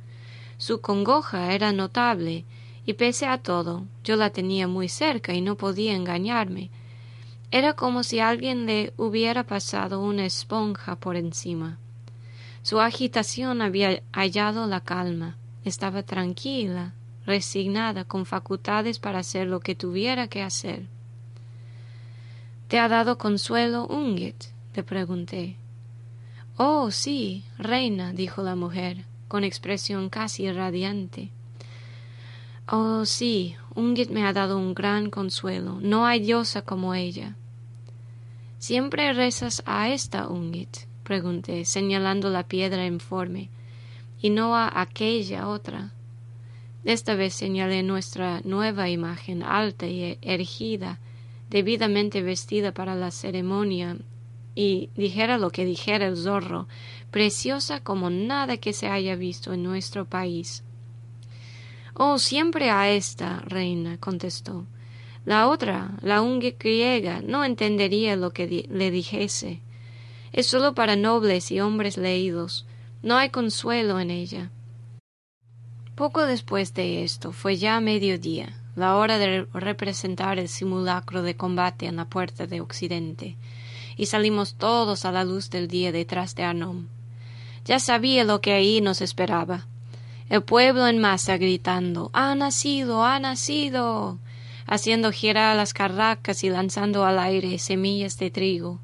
Su 0.58 0.82
congoja 0.82 1.54
era 1.54 1.72
notable, 1.72 2.44
y 2.86 2.94
pese 2.94 3.28
a 3.28 3.38
todo, 3.38 3.86
yo 4.04 4.16
la 4.16 4.32
tenía 4.32 4.68
muy 4.68 4.90
cerca 4.90 5.34
y 5.34 5.42
no 5.42 5.56
podía 5.56 5.96
engañarme. 5.96 6.70
Era 7.52 7.74
como 7.74 8.04
si 8.04 8.20
alguien 8.20 8.66
le 8.66 8.94
hubiera 8.98 9.46
pasado 9.46 10.02
una 10.02 10.26
esponja 10.26 10.96
por 10.98 11.16
encima. 11.16 11.78
Su 12.62 12.80
agitación 12.80 13.62
había 13.62 14.04
hallado 14.12 14.68
la 14.68 14.82
calma. 14.82 15.38
Estaba 15.64 16.04
tranquila, 16.04 16.94
resignada, 17.30 18.04
con 18.04 18.26
facultades 18.26 19.00
para 19.00 19.20
hacer 19.20 19.48
lo 19.48 19.60
que 19.60 19.76
tuviera 19.76 20.28
que 20.28 20.42
hacer. 20.42 20.88
¿Te 22.68 22.80
ha 22.80 22.88
dado 22.90 23.18
consuelo 23.18 23.86
Ungit? 23.88 24.46
le 24.76 24.84
pregunté. 24.84 25.56
Oh, 26.58 26.92
sí, 26.92 27.44
reina, 27.58 28.14
dijo 28.14 28.42
la 28.44 28.56
mujer, 28.56 29.06
con 29.28 29.44
expresión 29.44 30.10
casi 30.10 30.52
radiante. 30.52 31.30
Oh, 32.68 33.06
sí, 33.06 33.56
Ungit 33.76 34.10
me 34.10 34.26
ha 34.26 34.34
dado 34.34 34.58
un 34.58 34.74
gran 34.74 35.10
consuelo. 35.10 35.80
No 35.82 36.06
hay 36.06 36.20
diosa 36.20 36.64
como 36.64 36.94
ella. 36.94 37.36
¿Siempre 38.58 39.14
rezas 39.14 39.64
a 39.66 39.90
esta 39.90 40.28
Ungit? 40.28 40.90
pregunté, 41.04 41.66
señalando 41.66 42.30
la 42.30 42.44
piedra 42.44 42.86
informe, 42.86 43.50
y 44.22 44.30
no 44.30 44.56
a 44.56 44.82
aquella 44.82 45.48
otra. 45.48 45.92
Esta 46.86 47.16
vez 47.16 47.34
señalé 47.34 47.84
nuestra 47.84 48.42
nueva 48.44 48.90
imagen, 48.90 49.44
alta 49.44 49.88
y 49.88 50.18
erigida, 50.22 51.00
debidamente 51.50 52.22
vestida 52.22 52.74
para 52.74 52.96
la 52.96 53.12
ceremonia, 53.12 53.98
y 54.56 54.90
dijera 54.96 55.38
lo 55.38 55.52
que 55.52 55.66
dijera 55.66 56.08
el 56.08 56.18
zorro, 56.18 56.68
preciosa 57.12 57.82
como 57.82 58.10
nada 58.10 58.58
que 58.58 58.74
se 58.74 58.88
haya 58.88 59.16
visto 59.16 59.54
en 59.54 59.64
nuestro 59.64 60.06
país. 60.06 60.64
Oh, 61.94 62.18
siempre 62.18 62.70
a 62.70 62.90
esta, 62.90 63.40
reina, 63.40 63.98
contestó. 63.98 64.66
La 65.26 65.48
otra, 65.48 65.98
la 66.02 66.22
ungue 66.22 66.56
griega, 66.58 67.22
no 67.22 67.44
entendería 67.44 68.16
lo 68.16 68.32
que 68.32 68.68
le 68.70 68.90
dijese. 68.92 69.60
Es 70.32 70.48
sólo 70.48 70.74
para 70.74 70.96
nobles 70.96 71.52
y 71.52 71.60
hombres 71.60 71.98
leídos. 71.98 72.66
No 73.04 73.18
hay 73.18 73.30
consuelo 73.30 74.00
en 74.00 74.12
ella. 74.12 74.50
Poco 76.00 76.26
después 76.26 76.74
de 76.74 77.04
esto, 77.04 77.34
fue 77.34 77.58
ya 77.58 77.82
mediodía, 77.82 78.56
la 78.78 78.96
hora 78.96 79.18
de 79.18 79.46
representar 79.54 80.40
el 80.40 80.48
simulacro 80.48 81.24
de 81.24 81.36
combate 81.36 81.88
en 81.88 81.98
la 81.98 82.06
puerta 82.06 82.48
de 82.48 82.62
Occidente, 82.62 83.36
y 83.98 84.06
salimos 84.06 84.54
todos 84.54 85.04
a 85.04 85.12
la 85.12 85.26
luz 85.26 85.50
del 85.50 85.68
día 85.68 85.92
detrás 85.92 86.36
de 86.36 86.44
Arnón. 86.44 86.88
Ya 87.66 87.82
sabía 87.82 88.24
lo 88.24 88.40
que 88.40 88.54
ahí 88.54 88.80
nos 88.80 89.02
esperaba 89.02 89.68
el 90.30 90.42
pueblo 90.42 90.88
en 90.88 91.00
masa 91.00 91.36
gritando 91.36 92.12
Ha 92.14 92.34
nacido, 92.34 93.04
ha 93.04 93.20
nacido 93.20 94.20
haciendo 94.68 95.12
girar 95.12 95.58
las 95.58 95.74
carracas 95.74 96.46
y 96.46 96.50
lanzando 96.50 97.04
al 97.04 97.20
aire 97.20 97.60
semillas 97.60 98.18
de 98.18 98.32
trigo, 98.32 98.80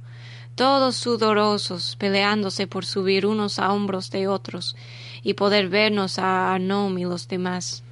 todos 0.56 0.98
sudorosos, 0.98 1.96
peleándose 1.96 2.68
por 2.68 2.86
subir 2.86 3.26
unos 3.26 3.58
a 3.58 3.72
hombros 3.72 4.12
de 4.12 4.28
otros 4.28 4.76
y 5.26 5.34
poder 5.34 5.70
vernos 5.70 6.20
a 6.20 6.54
Arnom 6.54 6.98
y 7.00 7.04
los 7.04 7.28
demás. 7.28 7.84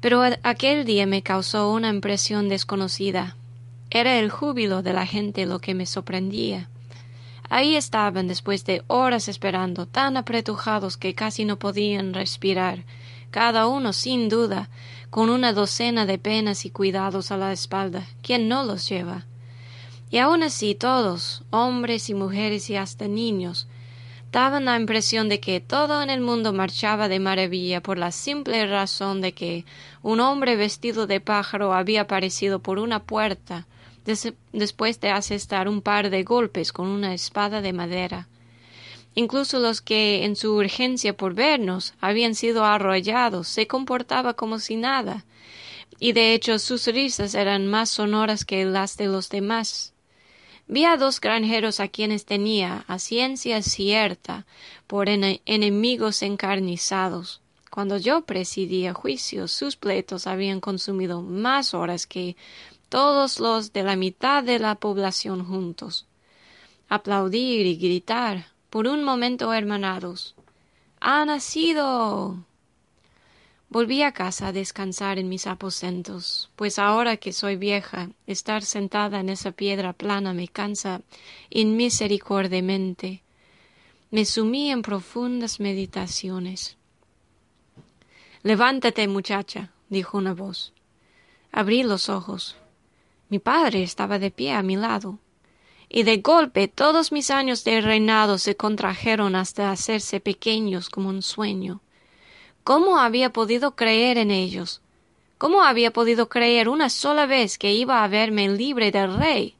Pero 0.00 0.22
aquel 0.42 0.84
día 0.84 1.06
me 1.06 1.22
causó 1.22 1.72
una 1.72 1.88
impresión 1.88 2.50
desconocida. 2.50 3.34
Era 3.88 4.18
el 4.18 4.30
júbilo 4.30 4.82
de 4.82 4.92
la 4.92 5.06
gente 5.06 5.46
lo 5.46 5.58
que 5.58 5.74
me 5.74 5.86
sorprendía. 5.86 6.68
Ahí 7.48 7.76
estaban 7.76 8.28
después 8.28 8.66
de 8.66 8.84
horas 8.88 9.26
esperando, 9.26 9.86
tan 9.86 10.18
apretujados 10.18 10.98
que 10.98 11.14
casi 11.14 11.46
no 11.46 11.58
podían 11.58 12.12
respirar, 12.12 12.84
cada 13.30 13.66
uno 13.66 13.94
sin 13.94 14.28
duda, 14.28 14.68
con 15.08 15.30
una 15.30 15.54
docena 15.54 16.04
de 16.04 16.18
penas 16.18 16.66
y 16.66 16.70
cuidados 16.70 17.32
a 17.32 17.38
la 17.38 17.52
espalda. 17.54 18.06
¿Quién 18.22 18.48
no 18.48 18.64
los 18.64 18.86
lleva? 18.86 19.24
Y 20.10 20.18
aun 20.18 20.42
así 20.42 20.74
todos, 20.74 21.42
hombres 21.48 22.10
y 22.10 22.14
mujeres 22.14 22.68
y 22.68 22.76
hasta 22.76 23.08
niños, 23.08 23.66
daban 24.32 24.64
la 24.64 24.76
impresión 24.76 25.28
de 25.28 25.40
que 25.40 25.60
todo 25.60 26.02
en 26.02 26.10
el 26.10 26.20
mundo 26.20 26.52
marchaba 26.52 27.08
de 27.08 27.18
maravilla 27.18 27.82
por 27.82 27.98
la 27.98 28.12
simple 28.12 28.66
razón 28.66 29.20
de 29.20 29.32
que 29.32 29.64
un 30.02 30.20
hombre 30.20 30.56
vestido 30.56 31.06
de 31.06 31.20
pájaro 31.20 31.72
había 31.74 32.02
aparecido 32.02 32.60
por 32.60 32.78
una 32.78 33.02
puerta 33.02 33.66
después 34.52 35.00
de 35.00 35.10
asestar 35.10 35.68
un 35.68 35.82
par 35.82 36.10
de 36.10 36.22
golpes 36.22 36.72
con 36.72 36.88
una 36.88 37.14
espada 37.14 37.60
de 37.60 37.72
madera. 37.72 38.28
Incluso 39.14 39.58
los 39.58 39.80
que, 39.80 40.24
en 40.24 40.36
su 40.36 40.54
urgencia 40.54 41.16
por 41.16 41.34
vernos, 41.34 41.94
habían 42.00 42.34
sido 42.34 42.64
arrollados, 42.64 43.48
se 43.48 43.66
comportaba 43.66 44.34
como 44.34 44.58
si 44.58 44.76
nada, 44.76 45.24
y 45.98 46.12
de 46.12 46.32
hecho 46.32 46.58
sus 46.58 46.86
risas 46.86 47.34
eran 47.34 47.66
más 47.66 47.90
sonoras 47.90 48.44
que 48.44 48.64
las 48.64 48.96
de 48.96 49.06
los 49.06 49.28
demás. 49.28 49.92
Vi 50.72 50.84
a 50.84 50.96
dos 50.96 51.20
granjeros 51.20 51.80
a 51.80 51.88
quienes 51.88 52.24
tenía, 52.26 52.84
a 52.86 53.00
ciencia 53.00 53.60
cierta, 53.60 54.46
por 54.86 55.08
enemigos 55.08 56.22
encarnizados. 56.22 57.40
Cuando 57.72 57.96
yo 57.96 58.20
presidía 58.20 58.94
juicios, 58.94 59.50
sus 59.50 59.74
pleitos 59.74 60.28
habían 60.28 60.60
consumido 60.60 61.22
más 61.22 61.74
horas 61.74 62.06
que 62.06 62.36
todos 62.88 63.40
los 63.40 63.72
de 63.72 63.82
la 63.82 63.96
mitad 63.96 64.44
de 64.44 64.60
la 64.60 64.76
población 64.76 65.44
juntos. 65.44 66.06
Aplaudir 66.88 67.66
y 67.66 67.74
gritar, 67.74 68.46
por 68.70 68.86
un 68.86 69.02
momento 69.02 69.52
hermanados. 69.52 70.36
¡Ha 71.00 71.24
nacido! 71.24 72.44
Volví 73.72 74.02
a 74.02 74.10
casa 74.10 74.48
a 74.48 74.52
descansar 74.52 75.20
en 75.20 75.28
mis 75.28 75.46
aposentos, 75.46 76.50
pues 76.56 76.76
ahora 76.80 77.18
que 77.18 77.32
soy 77.32 77.54
vieja, 77.54 78.10
estar 78.26 78.64
sentada 78.64 79.20
en 79.20 79.28
esa 79.28 79.52
piedra 79.52 79.92
plana 79.92 80.34
me 80.34 80.48
cansa 80.48 81.02
inmisericordiamente. 81.50 83.22
Me 84.10 84.24
sumí 84.24 84.72
en 84.72 84.82
profundas 84.82 85.60
meditaciones. 85.60 86.78
Levántate, 88.42 89.06
muchacha, 89.06 89.70
dijo 89.88 90.18
una 90.18 90.34
voz. 90.34 90.72
Abrí 91.52 91.84
los 91.84 92.08
ojos. 92.08 92.56
Mi 93.28 93.38
padre 93.38 93.84
estaba 93.84 94.18
de 94.18 94.32
pie 94.32 94.52
a 94.52 94.64
mi 94.64 94.74
lado, 94.74 95.20
y 95.88 96.02
de 96.02 96.16
golpe 96.16 96.66
todos 96.66 97.12
mis 97.12 97.30
años 97.30 97.62
de 97.62 97.80
reinado 97.80 98.36
se 98.38 98.56
contrajeron 98.56 99.36
hasta 99.36 99.70
hacerse 99.70 100.18
pequeños 100.18 100.90
como 100.90 101.08
un 101.08 101.22
sueño. 101.22 101.80
¿Cómo 102.70 103.00
había 103.00 103.32
podido 103.32 103.74
creer 103.74 104.16
en 104.16 104.30
ellos? 104.30 104.80
¿Cómo 105.38 105.64
había 105.64 105.92
podido 105.92 106.28
creer 106.28 106.68
una 106.68 106.88
sola 106.88 107.26
vez 107.26 107.58
que 107.58 107.72
iba 107.72 108.04
a 108.04 108.06
verme 108.06 108.48
libre 108.48 108.92
del 108.92 109.16
rey? 109.16 109.56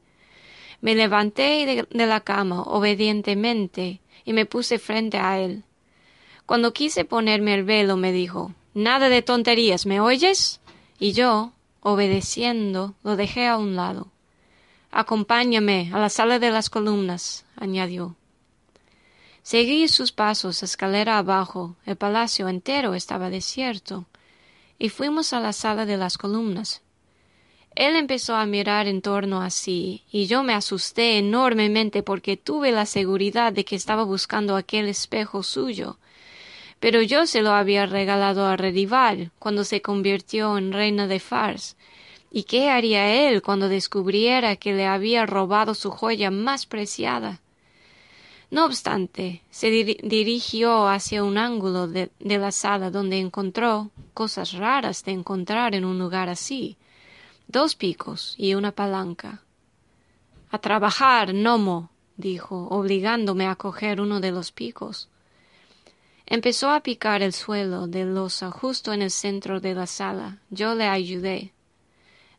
Me 0.79 0.95
levanté 0.95 1.65
de, 1.65 1.85
de 1.91 2.05
la 2.05 2.21
cama 2.21 2.61
obedientemente 2.61 3.99
y 4.23 4.31
me 4.31 4.45
puse 4.45 4.79
frente 4.79 5.17
a 5.17 5.41
él. 5.41 5.65
Cuando 6.45 6.71
quise 6.71 7.03
ponerme 7.03 7.53
el 7.53 7.65
velo 7.65 7.97
me 7.97 8.13
dijo 8.13 8.53
Nada 8.73 9.09
de 9.09 9.21
tonterías, 9.21 9.85
¿me 9.85 9.99
oyes? 9.99 10.61
Y 10.97 11.11
yo, 11.11 11.51
Obedeciendo, 11.81 12.93
lo 13.03 13.17
dejé 13.17 13.45
a 13.45 13.57
un 13.57 13.75
lado. 13.75 14.07
Acompáñame 14.89 15.91
a 15.93 15.99
la 15.99 16.07
sala 16.07 16.39
de 16.39 16.49
las 16.49 16.69
columnas, 16.69 17.43
añadió. 17.57 18.15
Seguí 19.43 19.87
sus 19.87 20.11
pasos 20.11 20.63
escalera 20.63 21.17
abajo. 21.17 21.75
El 21.85 21.95
palacio 21.95 22.47
entero 22.47 22.93
estaba 22.93 23.29
desierto. 23.29 24.05
Y 24.77 24.89
fuimos 24.89 25.33
a 25.33 25.39
la 25.39 25.53
sala 25.53 25.85
de 25.85 25.97
las 25.97 26.17
columnas. 26.17 26.81
Él 27.75 27.95
empezó 27.95 28.35
a 28.35 28.45
mirar 28.45 28.87
en 28.87 29.01
torno 29.01 29.41
a 29.41 29.49
sí, 29.49 30.03
y 30.11 30.25
yo 30.27 30.43
me 30.43 30.53
asusté 30.53 31.17
enormemente 31.17 32.03
porque 32.03 32.35
tuve 32.35 32.71
la 32.71 32.85
seguridad 32.85 33.53
de 33.53 33.63
que 33.63 33.77
estaba 33.77 34.03
buscando 34.03 34.57
aquel 34.57 34.89
espejo 34.89 35.41
suyo, 35.41 35.97
pero 36.81 37.01
yo 37.01 37.25
se 37.27 37.41
lo 37.41 37.51
había 37.51 37.85
regalado 37.85 38.45
a 38.45 38.57
Redival 38.57 39.31
cuando 39.39 39.63
se 39.63 39.81
convirtió 39.81 40.57
en 40.57 40.73
reina 40.73 41.07
de 41.07 41.19
Fars. 41.19 41.77
¿Y 42.29 42.43
qué 42.43 42.69
haría 42.69 43.29
él 43.29 43.41
cuando 43.41 43.69
descubriera 43.69 44.57
que 44.57 44.73
le 44.73 44.85
había 44.85 45.25
robado 45.25 45.73
su 45.73 45.91
joya 45.91 46.29
más 46.29 46.65
preciada? 46.65 47.39
No 48.51 48.65
obstante, 48.65 49.41
se 49.49 49.69
dirigió 49.69 50.87
hacia 50.87 51.23
un 51.23 51.37
ángulo 51.37 51.87
de, 51.87 52.11
de, 52.19 52.37
la 52.37 52.51
sala 52.51 52.91
donde 52.91 53.17
encontró 53.17 53.89
cosas 54.13 54.53
raras 54.53 55.03
de 55.03 55.13
encontrar 55.13 55.73
en 55.73 55.85
un 55.85 55.97
lugar 55.97 56.29
así 56.29 56.77
dos 57.51 57.75
picos 57.75 58.33
y 58.37 58.53
una 58.55 58.71
palanca. 58.71 59.41
A 60.51 60.57
trabajar, 60.59 61.33
gnomo, 61.33 61.89
dijo, 62.17 62.67
obligándome 62.69 63.47
a 63.47 63.55
coger 63.55 63.99
uno 63.99 64.19
de 64.19 64.31
los 64.31 64.51
picos. 64.51 65.09
Empezó 66.25 66.69
a 66.69 66.79
picar 66.79 67.21
el 67.21 67.33
suelo 67.33 67.87
de 67.87 68.05
losa 68.05 68.51
justo 68.51 68.93
en 68.93 69.01
el 69.01 69.11
centro 69.11 69.59
de 69.59 69.73
la 69.73 69.85
sala. 69.85 70.37
Yo 70.49 70.75
le 70.75 70.87
ayudé. 70.87 71.51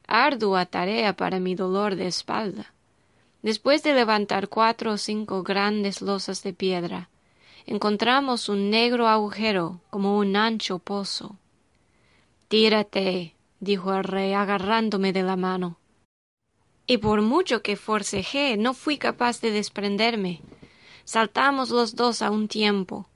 Ardua 0.07 0.65
tarea 0.67 1.15
para 1.15 1.41
mi 1.41 1.55
dolor 1.55 1.95
de 1.95 2.07
espalda. 2.07 2.73
Después 3.43 3.83
de 3.83 3.93
levantar 3.93 4.49
cuatro 4.49 4.93
o 4.93 4.97
cinco 4.97 5.43
grandes 5.43 6.01
losas 6.01 6.45
de 6.45 6.53
piedra, 6.53 7.09
encontramos 7.67 8.49
un 8.49 8.71
negro 8.71 9.09
agujero 9.09 9.81
como 9.91 10.17
un 10.17 10.37
ancho 10.37 10.79
pozo. 10.79 11.37
Tírate, 12.47 13.35
dijo 13.59 13.93
el 13.95 14.05
rey 14.05 14.33
agarrándome 14.33 15.13
de 15.13 15.25
la 15.25 15.37
mano. 15.37 15.77
Y 16.87 16.99
por 16.99 17.23
mucho 17.23 17.63
que 17.63 17.77
forcejé, 17.77 18.57
no 18.57 18.75
fui 18.75 18.97
capaz 18.97 19.41
de 19.41 19.51
desprenderme. 19.51 20.41
Saltamos 21.05 21.71
los 21.71 21.97
dos 21.97 22.23
a 22.23 22.31
un 22.31 22.47
tiempo. 22.47 23.09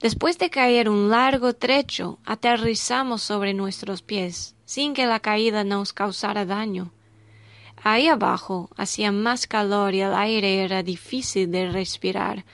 Después 0.00 0.38
de 0.38 0.50
caer 0.50 0.88
un 0.88 1.10
largo 1.10 1.52
trecho, 1.52 2.18
aterrizamos 2.24 3.22
sobre 3.22 3.54
nuestros 3.54 4.02
pies, 4.02 4.56
sin 4.64 4.94
que 4.94 5.06
la 5.06 5.20
caída 5.20 5.62
nos 5.62 5.92
causara 5.92 6.44
daño. 6.46 6.90
Ahí 7.82 8.08
abajo 8.08 8.68
hacía 8.76 9.10
más 9.10 9.46
calor 9.46 9.94
y 9.94 10.02
el 10.02 10.14
aire 10.14 10.62
era 10.62 10.82
difícil 10.82 11.50
de 11.50 11.70
respirar, 11.70 12.44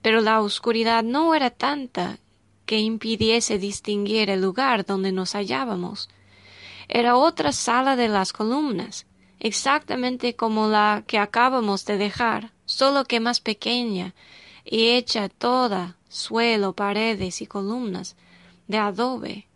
pero 0.00 0.20
la 0.20 0.40
oscuridad 0.40 1.02
no 1.02 1.34
era 1.34 1.50
tanta 1.50 2.18
que 2.64 2.78
impidiese 2.78 3.58
distinguir 3.58 4.30
el 4.30 4.40
lugar 4.40 4.86
donde 4.86 5.12
nos 5.12 5.34
hallábamos. 5.34 6.08
Era 6.88 7.16
otra 7.16 7.52
sala 7.52 7.96
de 7.96 8.08
las 8.08 8.32
columnas, 8.32 9.06
exactamente 9.40 10.36
como 10.36 10.68
la 10.68 11.04
que 11.06 11.18
acabamos 11.18 11.84
de 11.84 11.98
dejar, 11.98 12.52
solo 12.64 13.04
que 13.04 13.20
más 13.20 13.40
pequeña 13.40 14.14
y 14.64 14.90
hecha 14.90 15.28
toda 15.28 15.96
suelo, 16.08 16.72
paredes 16.72 17.42
y 17.42 17.46
columnas 17.46 18.16
de 18.68 18.78
adobe. 18.78 19.48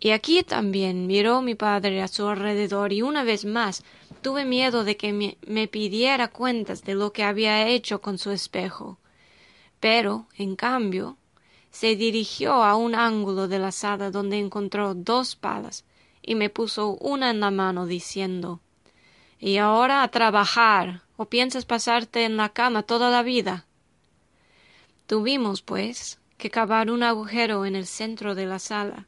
Y 0.00 0.10
aquí 0.10 0.42
también 0.42 1.06
miró 1.06 1.42
mi 1.42 1.54
padre 1.54 2.02
a 2.02 2.08
su 2.08 2.26
alrededor 2.26 2.92
y 2.92 3.02
una 3.02 3.22
vez 3.22 3.44
más 3.44 3.84
tuve 4.22 4.44
miedo 4.44 4.84
de 4.84 4.96
que 4.96 5.12
me, 5.12 5.68
pidiera 5.68 6.28
cuentas 6.28 6.82
de 6.82 6.94
lo 6.94 7.12
que 7.12 7.24
había 7.24 7.68
hecho 7.68 8.00
con 8.00 8.18
su 8.18 8.30
espejo. 8.30 8.98
Pero, 9.80 10.26
en 10.38 10.56
cambio, 10.56 11.16
se 11.70 11.96
dirigió 11.96 12.62
a 12.64 12.76
un 12.76 12.94
ángulo 12.94 13.48
de 13.48 13.58
la 13.58 13.72
sala 13.72 14.10
donde 14.10 14.38
encontró 14.38 14.94
dos 14.94 15.36
palas 15.36 15.84
y 16.22 16.36
me 16.36 16.50
puso 16.50 16.96
una 17.00 17.30
en 17.30 17.40
la 17.40 17.50
mano 17.50 17.86
diciendo 17.86 18.60
Y 19.40 19.56
ahora 19.56 20.02
a 20.02 20.08
trabajar, 20.08 21.02
o 21.16 21.26
piensas 21.26 21.64
pasarte 21.64 22.24
en 22.24 22.36
la 22.36 22.50
cama 22.50 22.84
toda 22.84 23.10
la 23.10 23.22
vida. 23.22 23.66
Tuvimos, 25.06 25.62
pues, 25.62 26.20
que 26.38 26.50
cavar 26.50 26.90
un 26.90 27.02
agujero 27.02 27.66
en 27.66 27.76
el 27.76 27.86
centro 27.86 28.34
de 28.34 28.46
la 28.46 28.58
sala, 28.58 29.06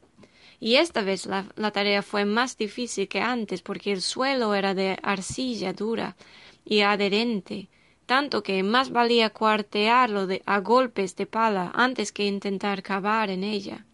y 0.59 0.75
esta 0.75 1.01
vez 1.01 1.25
la, 1.25 1.71
tarea 1.71 2.01
fue 2.01 2.25
más 2.25 2.57
difícil 2.57 3.07
que 3.07 3.21
antes 3.21 3.61
porque 3.61 3.91
el 3.91 4.01
suelo 4.01 4.55
era 4.55 4.73
de 4.73 4.97
arcilla 5.03 5.73
dura 5.73 6.15
y 6.63 6.81
adherente, 6.81 7.67
tanto 8.05 8.43
que 8.43 8.63
más 8.63 8.91
valía 8.91 9.31
cuartearlo 9.31 10.27
de, 10.27 10.41
a 10.45 10.59
golpes 10.59 11.15
de 11.15 11.25
pala 11.25 11.71
antes 11.75 12.11
que 12.11 12.25
intentar 12.25 12.83
cavar 12.83 13.29
en 13.29 13.43
ella. 13.43 13.85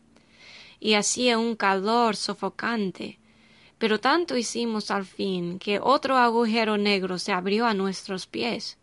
Y 0.80 0.94
hacía 0.96 1.38
un 1.38 1.56
calor 1.56 2.16
sofocante. 2.16 3.20
Pero 3.78 4.00
tanto 4.00 4.38
hicimos 4.38 4.92
al 4.92 5.06
fin 5.06 5.58
que 5.58 5.80
otro 5.82 6.18
agujero 6.18 6.78
negro 6.78 7.18
se 7.18 7.32
abrió 7.32 7.66
a 7.66 7.74
nuestros 7.74 8.28
pies. 8.28 8.78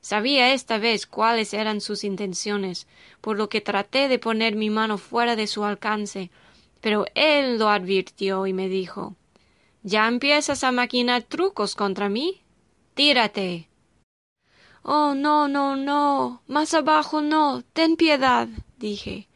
Sabía 0.00 0.52
esta 0.52 0.78
vez 0.78 1.06
cuáles 1.06 1.54
eran 1.54 1.80
sus 1.80 2.04
intenciones, 2.04 2.86
por 3.20 3.38
lo 3.38 3.48
que 3.48 3.60
traté 3.60 4.06
de 4.08 4.18
poner 4.18 4.54
mi 4.54 4.70
mano 4.70 4.98
fuera 4.98 5.34
de 5.34 5.46
su 5.46 5.64
alcance, 5.64 6.30
pero 6.84 7.06
él 7.14 7.58
lo 7.58 7.70
advirtió 7.70 8.46
y 8.46 8.52
me 8.52 8.68
dijo 8.68 9.16
¿Ya 9.84 10.06
empiezas 10.06 10.64
a 10.64 10.70
maquinar 10.70 11.22
trucos 11.22 11.76
contra 11.76 12.10
mí? 12.10 12.42
Tírate. 12.92 13.70
Oh, 14.82 15.14
no, 15.14 15.48
no, 15.48 15.76
no. 15.76 16.42
Más 16.46 16.74
abajo 16.74 17.22
no. 17.22 17.62
Ten 17.72 17.96
piedad, 17.96 18.48
dije. 18.76 19.28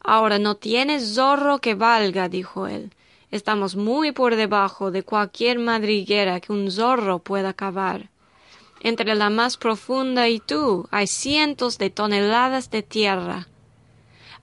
Ahora 0.00 0.40
no 0.40 0.56
tienes 0.56 1.14
zorro 1.14 1.60
que 1.60 1.76
valga, 1.76 2.28
dijo 2.28 2.66
él. 2.66 2.92
Estamos 3.30 3.76
muy 3.76 4.10
por 4.10 4.34
debajo 4.34 4.90
de 4.90 5.04
cualquier 5.04 5.60
madriguera 5.60 6.40
que 6.40 6.52
un 6.52 6.72
zorro 6.72 7.20
pueda 7.20 7.52
cavar. 7.52 8.10
Entre 8.80 9.14
la 9.14 9.30
más 9.30 9.56
profunda 9.56 10.28
y 10.28 10.40
tú 10.40 10.88
hay 10.90 11.06
cientos 11.06 11.78
de 11.78 11.90
toneladas 11.90 12.72
de 12.72 12.82
tierra. 12.82 13.46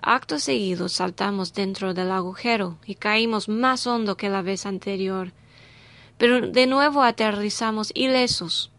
Acto 0.05 0.37
seguido 0.37 0.89
saltamos 0.89 1.53
dentro 1.53 1.93
del 1.93 2.11
agujero 2.11 2.77
y 2.85 2.95
caímos 2.95 3.47
más 3.47 3.87
hondo 3.87 4.17
que 4.17 4.27
la 4.27 4.41
vez 4.41 4.65
anterior. 4.65 5.31
Pero 6.17 6.41
de 6.41 6.67
nuevo 6.67 7.03
aterrizamos 7.03 7.89
ilesos. 7.95 8.69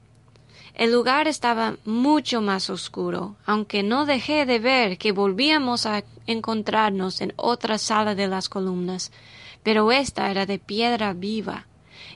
El 0.75 0.93
lugar 0.93 1.27
estaba 1.27 1.77
mucho 1.87 2.43
más 2.43 2.69
oscuro, 2.69 3.37
aunque 3.47 3.83
no 3.83 4.05
dejé 4.05 4.45
de 4.45 4.59
ver 4.59 4.99
que 4.99 5.13
volvíamos 5.13 5.87
a 5.87 6.05
encontrarnos 6.27 7.23
en 7.23 7.33
otra 7.37 7.79
sala 7.79 8.15
de 8.15 8.29
las 8.29 8.51
columnas, 8.51 9.11
pero 9.63 9.93
esta 9.93 10.31
era 10.31 10.45
de 10.45 10.59
piedra 10.59 11.15
viva, 11.15 11.67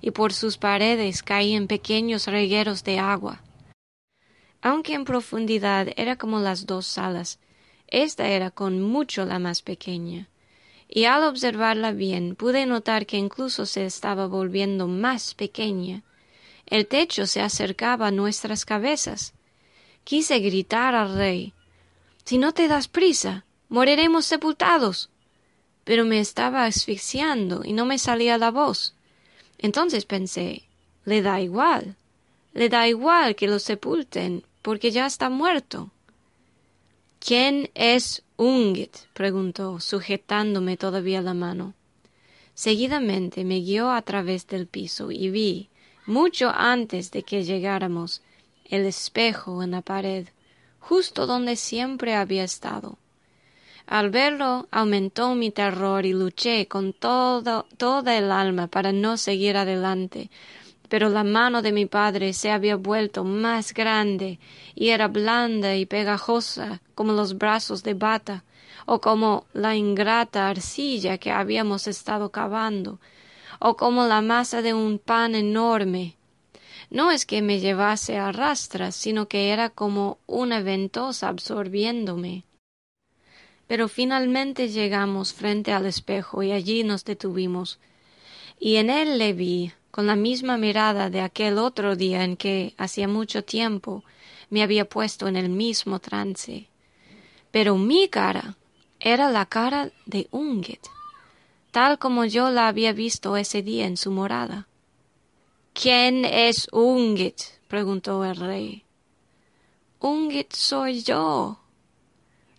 y 0.02 0.10
por 0.10 0.34
sus 0.34 0.58
paredes 0.58 1.22
caían 1.22 1.66
pequeños 1.66 2.26
regueros 2.26 2.84
de 2.84 2.98
agua. 2.98 3.40
Aunque 4.60 4.92
en 4.92 5.06
profundidad 5.06 5.88
era 5.96 6.16
como 6.16 6.40
las 6.40 6.66
dos 6.66 6.84
salas, 6.86 7.38
esta 7.88 8.28
era 8.28 8.50
con 8.50 8.80
mucho 8.80 9.24
la 9.24 9.38
más 9.38 9.62
pequeña, 9.62 10.28
y 10.88 11.04
al 11.04 11.24
observarla 11.24 11.92
bien 11.92 12.34
pude 12.34 12.64
notar 12.66 13.06
que 13.06 13.16
incluso 13.16 13.66
se 13.66 13.84
estaba 13.84 14.26
volviendo 14.26 14.86
más 14.86 15.34
pequeña, 15.34 16.02
el 16.66 16.86
techo 16.86 17.26
se 17.26 17.40
acercaba 17.40 18.08
a 18.08 18.10
nuestras 18.10 18.64
cabezas. 18.64 19.32
Quise 20.04 20.38
gritar 20.38 20.94
al 20.94 21.14
rey 21.14 21.54
Si 22.24 22.36
no 22.36 22.52
te 22.52 22.68
das 22.68 22.88
prisa, 22.88 23.44
moriremos 23.70 24.26
sepultados. 24.26 25.08
Pero 25.84 26.04
me 26.04 26.20
estaba 26.20 26.66
asfixiando 26.66 27.64
y 27.64 27.72
no 27.72 27.86
me 27.86 27.98
salía 27.98 28.36
la 28.36 28.50
voz. 28.50 28.94
Entonces 29.56 30.04
pensé 30.04 30.68
le 31.06 31.22
da 31.22 31.40
igual. 31.40 31.96
Le 32.52 32.68
da 32.68 32.86
igual 32.86 33.34
que 33.34 33.48
lo 33.48 33.58
sepulten, 33.58 34.44
porque 34.60 34.90
ya 34.90 35.06
está 35.06 35.30
muerto. 35.30 35.90
¿Quién 37.20 37.70
es 37.74 38.22
Ungit? 38.36 38.96
preguntó, 39.12 39.80
sujetándome 39.80 40.76
todavía 40.76 41.20
la 41.20 41.34
mano. 41.34 41.74
Seguidamente 42.54 43.44
me 43.44 43.60
guió 43.60 43.90
a 43.90 44.02
través 44.02 44.46
del 44.46 44.66
piso 44.66 45.10
y 45.10 45.30
vi 45.30 45.68
mucho 46.06 46.50
antes 46.50 47.10
de 47.10 47.22
que 47.22 47.44
llegáramos, 47.44 48.22
el 48.64 48.86
espejo 48.86 49.62
en 49.62 49.72
la 49.72 49.82
pared, 49.82 50.28
justo 50.80 51.26
donde 51.26 51.56
siempre 51.56 52.14
había 52.14 52.44
estado. 52.44 52.98
Al 53.86 54.10
verlo 54.10 54.68
aumentó 54.70 55.34
mi 55.34 55.50
terror 55.50 56.04
y 56.04 56.12
luché 56.12 56.66
con 56.66 56.92
todo, 56.92 57.66
toda 57.76 58.16
el 58.16 58.30
alma 58.30 58.66
para 58.66 58.92
no 58.92 59.16
seguir 59.16 59.56
adelante, 59.56 60.30
pero 60.88 61.08
la 61.08 61.24
mano 61.24 61.62
de 61.62 61.72
mi 61.72 61.86
padre 61.86 62.32
se 62.32 62.50
había 62.50 62.76
vuelto 62.76 63.24
más 63.24 63.74
grande 63.74 64.38
y 64.74 64.88
era 64.88 65.08
blanda 65.08 65.76
y 65.76 65.86
pegajosa 65.86 66.80
como 66.94 67.12
los 67.12 67.36
brazos 67.36 67.82
de 67.82 67.94
bata 67.94 68.44
o 68.86 69.00
como 69.00 69.44
la 69.52 69.76
ingrata 69.76 70.48
arcilla 70.48 71.18
que 71.18 71.30
habíamos 71.30 71.86
estado 71.86 72.30
cavando 72.30 73.00
o 73.58 73.76
como 73.76 74.06
la 74.06 74.22
masa 74.22 74.62
de 74.62 74.72
un 74.72 74.98
pan 74.98 75.34
enorme. 75.34 76.14
No 76.90 77.10
es 77.10 77.26
que 77.26 77.42
me 77.42 77.60
llevase 77.60 78.16
a 78.16 78.32
rastras, 78.32 78.96
sino 78.96 79.28
que 79.28 79.50
era 79.50 79.68
como 79.68 80.18
una 80.26 80.62
ventosa 80.62 81.28
absorbiéndome. 81.28 82.44
Pero 83.66 83.88
finalmente 83.88 84.68
llegamos 84.68 85.34
frente 85.34 85.72
al 85.72 85.84
espejo 85.84 86.42
y 86.42 86.52
allí 86.52 86.84
nos 86.84 87.04
detuvimos. 87.04 87.78
Y 88.58 88.76
en 88.76 88.88
él 88.88 89.18
le 89.18 89.34
vi, 89.34 89.72
con 89.90 90.06
la 90.06 90.16
misma 90.16 90.56
mirada 90.56 91.10
de 91.10 91.20
aquel 91.20 91.58
otro 91.58 91.96
día 91.96 92.24
en 92.24 92.36
que, 92.36 92.74
hacía 92.76 93.08
mucho 93.08 93.44
tiempo, 93.44 94.04
me 94.50 94.62
había 94.62 94.88
puesto 94.88 95.28
en 95.28 95.36
el 95.36 95.48
mismo 95.48 95.98
trance. 95.98 96.68
Pero 97.50 97.76
mi 97.76 98.08
cara 98.08 98.56
era 99.00 99.30
la 99.30 99.46
cara 99.46 99.90
de 100.06 100.28
Ungit 100.30 100.86
tal 101.70 101.98
como 101.98 102.24
yo 102.24 102.50
la 102.50 102.68
había 102.68 102.92
visto 102.92 103.36
ese 103.36 103.62
día 103.62 103.86
en 103.86 103.96
su 103.96 104.10
morada. 104.10 104.66
¿Quién 105.74 106.24
es 106.24 106.68
Ungit? 106.72 107.40
preguntó 107.68 108.24
el 108.24 108.36
rey. 108.36 108.84
Ungit 110.00 110.52
soy 110.52 111.02
yo. 111.02 111.60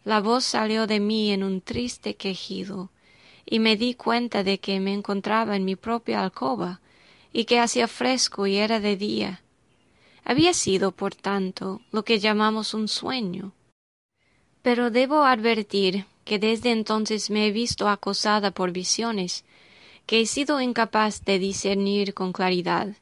La 0.06 0.22
voz 0.22 0.46
salió 0.46 0.88
de 0.88 1.00
mí 1.00 1.32
en 1.32 1.44
un 1.44 1.62
triste 1.62 2.15
quejido, 2.15 2.92
y 3.46 3.60
me 3.60 3.76
di 3.76 3.96
cuenta 3.96 4.44
de 4.44 4.60
que 4.60 4.80
me 4.80 4.94
encontraba 4.94 5.56
en 5.56 5.65
mi 5.65 5.76
propia 5.76 6.24
alcoba, 6.24 6.80
y 7.32 7.46
que 7.46 7.60
hacía 7.60 7.88
fresco 7.88 8.48
y 8.48 8.58
era 8.58 8.80
de 8.80 8.98
día. 8.98 9.42
Había 10.24 10.54
sido, 10.54 10.92
por 10.92 11.15
tanto, 11.15 11.82
lo 11.92 12.04
que 12.04 12.20
llamamos 12.20 12.74
un 12.74 12.88
sueño. 12.88 13.54
Pero 14.62 14.92
debo 14.92 15.24
advertir 15.24 16.06
que 16.26 16.38
desde 16.38 16.72
entonces 16.72 17.30
me 17.30 17.48
he 17.48 17.52
visto 17.52 17.89
acosada 17.89 18.52
por 18.52 18.72
visiones, 18.72 19.44
que 20.06 20.22
he 20.22 20.26
sido 20.26 20.62
incapaz 20.62 21.24
de 21.26 21.39
discernir 21.39 22.13
con 22.13 22.34
claridad, 22.34 22.96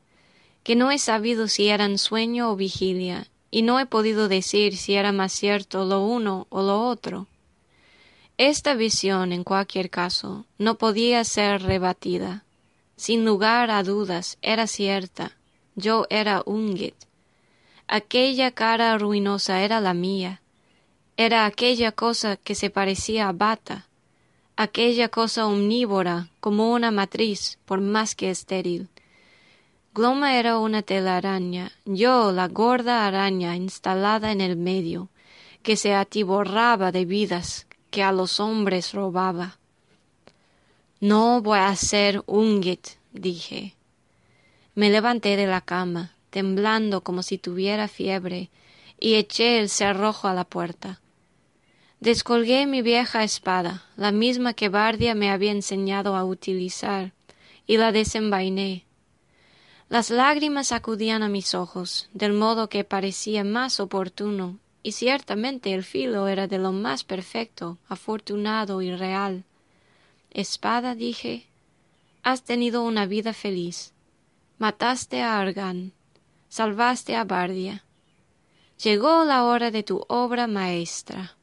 que 0.63 0.75
no 0.75 0.91
he 0.91 0.99
sabido 0.99 1.47
si 1.47 1.67
eran 1.67 1.97
sueño 1.97 2.51
o 2.51 2.55
vigilia, 2.55 3.27
y 3.51 3.61
no 3.61 3.79
he 3.79 3.85
podido 3.85 4.27
decir 4.27 4.77
si 4.77 4.95
era 4.95 5.11
más 5.11 5.31
cierto 5.31 5.85
lo 5.85 6.05
uno 6.05 6.47
o 6.49 6.61
lo 6.61 6.87
otro. 6.87 7.27
Esta 8.37 8.75
visión, 8.75 9.33
en 9.33 9.43
cualquier 9.43 9.89
caso, 9.89 10.45
no 10.57 10.77
podía 10.77 11.23
ser 11.23 11.63
rebatida. 11.63 12.45
Sin 12.97 13.23
lugar 13.25 13.71
a 13.71 13.83
dudas, 13.83 14.37
era 14.41 14.67
cierta. 14.67 15.31
Yo 15.75 16.07
era 16.09 16.41
Ungit. 16.45 16.95
Aquella 17.87 18.51
cara 18.51 18.97
ruinosa 18.97 19.61
era 19.61 19.79
la 19.79 19.93
mía. 19.93 20.41
Era 21.15 21.45
aquella 21.45 21.91
cosa 21.91 22.35
que 22.35 22.55
se 22.55 22.69
parecía 22.69 23.29
a 23.29 23.31
bata. 23.31 23.87
Aquella 24.55 25.09
cosa 25.09 25.45
omnívora, 25.45 26.29
como 26.39 26.73
una 26.73 26.89
matriz, 26.91 27.59
por 27.65 27.79
más 27.79 28.15
que 28.15 28.31
estéril. 28.31 28.89
Gloma 29.93 30.37
era 30.37 30.57
una 30.57 30.81
telaraña, 30.81 31.71
yo 31.85 32.31
la 32.31 32.47
gorda 32.47 33.05
araña 33.07 33.55
instalada 33.55 34.31
en 34.31 34.41
el 34.41 34.55
medio, 34.55 35.09
que 35.61 35.75
se 35.75 35.93
atiborraba 35.93 36.91
de 36.91 37.05
vidas 37.05 37.67
que 37.89 38.03
a 38.03 38.11
los 38.11 38.39
hombres 38.39 38.93
robaba. 38.93 39.57
No 40.99 41.43
voy 41.43 41.59
a 41.59 41.75
ser 41.75 42.23
Ungit, 42.25 42.87
dije. 43.11 43.75
Me 44.73 44.89
levanté 44.89 45.35
de 45.35 45.45
la 45.45 45.61
cama, 45.61 46.13
temblando 46.31 47.01
como 47.01 47.21
si 47.21 47.37
tuviera 47.37 47.87
fiebre, 47.87 48.49
y 48.99 49.13
eché 49.13 49.59
el 49.59 49.69
cerrojo 49.69 50.27
a 50.27 50.33
la 50.33 50.43
puerta. 50.43 50.99
Descolgué 51.99 52.65
mi 52.65 52.81
vieja 52.81 53.23
espada, 53.23 53.85
la 53.95 54.11
misma 54.11 54.53
que 54.53 54.69
Bardia 54.69 55.13
me 55.13 55.29
había 55.29 55.51
enseñado 55.51 56.15
a 56.15 56.25
utilizar, 56.25 57.13
y 57.67 57.77
la 57.77 57.91
desenvainé. 57.91 58.85
Las 59.89 60.09
lágrimas 60.09 60.71
acudían 60.71 61.21
a 61.21 61.29
mis 61.29 61.53
ojos, 61.53 62.09
del 62.13 62.33
modo 62.33 62.69
que 62.69 62.83
parecía 62.83 63.43
más 63.43 63.79
oportuno, 63.79 64.57
y 64.81 64.93
ciertamente 64.93 65.75
el 65.75 65.83
filo 65.83 66.27
era 66.27 66.47
de 66.47 66.57
lo 66.57 66.71
más 66.71 67.03
perfecto, 67.03 67.77
afortunado 67.87 68.81
y 68.81 68.95
real. 68.95 69.43
Espada, 70.31 70.95
dije, 70.95 71.47
has 72.23 72.43
tenido 72.43 72.83
una 72.83 73.05
vida 73.05 73.33
feliz. 73.33 73.93
Mataste 74.57 75.21
a 75.21 75.39
Argan, 75.39 75.93
salvaste 76.49 77.15
a 77.15 77.23
Bardia. 77.23 77.83
Llegó 78.83 79.23
la 79.23 79.45
hora 79.45 79.71
de 79.71 79.83
tu 79.83 80.03
obra 80.07 80.47
maestra. 80.47 81.35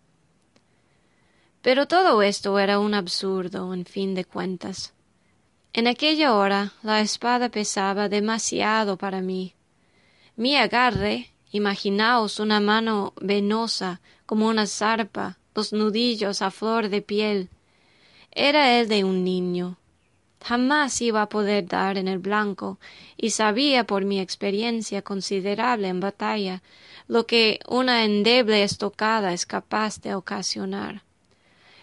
Pero 1.63 1.87
todo 1.87 2.23
esto 2.23 2.59
era 2.59 2.79
un 2.79 2.95
absurdo, 2.95 3.73
en 3.73 3.87
fin 3.87 4.15
de 4.15 4.25
cuentas. 4.25 4.93
En 5.73 5.87
aquella 5.87 6.35
hora 6.35 6.73
la 6.83 7.01
espada 7.01 7.49
pesaba 7.49 8.09
demasiado 8.09 8.97
para 8.97 9.21
mí. 9.21 9.55
Mi 10.37 10.57
agarre, 10.57 11.31
imaginaos 11.51 12.39
una 12.39 12.61
mano 12.61 13.15
venosa 13.21 14.01
como 14.27 14.49
una 14.49 14.67
zarpa, 14.67 15.39
los 15.55 15.73
nudillos 15.73 16.43
a 16.43 16.51
flor 16.51 16.91
de 16.91 17.01
piel, 17.01 17.49
era 18.35 18.79
el 18.79 18.89
de 18.89 19.05
un 19.05 19.25
niño. 19.25 19.77
Jamás 20.43 21.01
iba 21.01 21.23
a 21.23 21.29
poder 21.29 21.67
dar 21.67 21.97
en 21.97 22.09
el 22.09 22.19
blanco, 22.19 22.79
y 23.17 23.31
sabía 23.31 23.85
por 23.85 24.05
mi 24.05 24.21
experiencia 24.21 25.03
considerable 25.03 25.89
en 25.89 26.01
batalla 26.01 26.63
lo 27.07 27.27
que 27.27 27.61
una 27.69 28.05
endeble 28.05 28.63
estocada 28.63 29.33
es 29.33 29.47
capaz 29.47 30.01
de 30.01 30.15
ocasionar. 30.15 31.03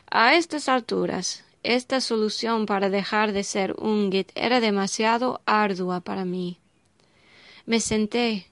A 0.09 0.35
estas 0.35 0.67
alturas 0.67 1.43
esta 1.63 2.01
solución 2.01 2.65
para 2.65 2.89
dejar 2.89 3.33
de 3.33 3.43
ser 3.43 3.75
Ungit 3.77 4.31
era 4.33 4.59
demasiado 4.59 5.41
ardua 5.45 5.99
para 5.99 6.25
mí. 6.25 6.57
Me 7.67 7.79
senté, 7.79 8.47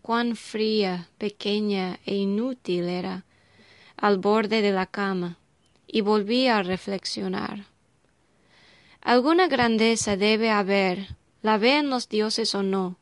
cuán 0.00 0.36
fría, 0.36 1.08
pequeña 1.18 1.98
e 2.06 2.14
inútil 2.14 2.84
era, 2.84 3.24
al 3.96 4.18
borde 4.18 4.62
de 4.62 4.70
la 4.70 4.86
cama, 4.86 5.38
y 5.92 6.00
volví 6.00 6.48
a 6.48 6.64
reflexionar. 6.64 7.66
Alguna 9.02 9.46
grandeza 9.46 10.16
debe 10.16 10.50
haber, 10.50 11.16
la 11.42 11.58
vean 11.58 11.90
los 11.90 12.08
dioses 12.08 12.54
o 12.56 12.64
no, 12.64 12.96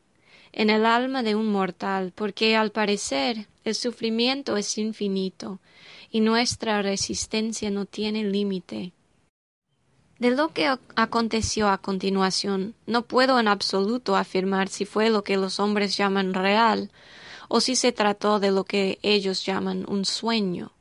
en 0.51 0.69
el 0.69 0.85
alma 0.85 1.23
de 1.23 1.33
un 1.33 1.47
mortal, 1.47 2.11
porque 2.13 2.55
al 2.55 2.71
parecer 2.71 3.47
el 3.63 3.73
sufrimiento 3.73 4.57
es 4.57 4.77
infinito 4.77 5.59
y 6.11 6.19
nuestra 6.19 6.81
resistencia 6.81 7.71
no 7.71 7.85
tiene 7.85 8.25
límite. 8.25 8.91
De 10.19 10.29
lo 10.29 10.49
que 10.49 10.67
aconteció 10.95 11.69
a 11.69 11.77
continuación, 11.77 12.75
no 12.85 13.03
puedo 13.03 13.39
en 13.39 13.47
absoluto 13.47 14.15
afirmar 14.15 14.67
si 14.67 14.85
fue 14.85 15.09
lo 15.09 15.23
que 15.23 15.37
los 15.37 15.59
hombres 15.59 15.95
llaman 15.97 16.33
real 16.33 16.91
o 17.47 17.61
si 17.61 17.75
se 17.75 17.91
trató 17.91 18.39
de 18.39 18.51
lo 18.51 18.65
que 18.65 18.99
ellos 19.01 19.45
llaman 19.45 19.85
un 19.87 20.05
sueño. 20.05 20.73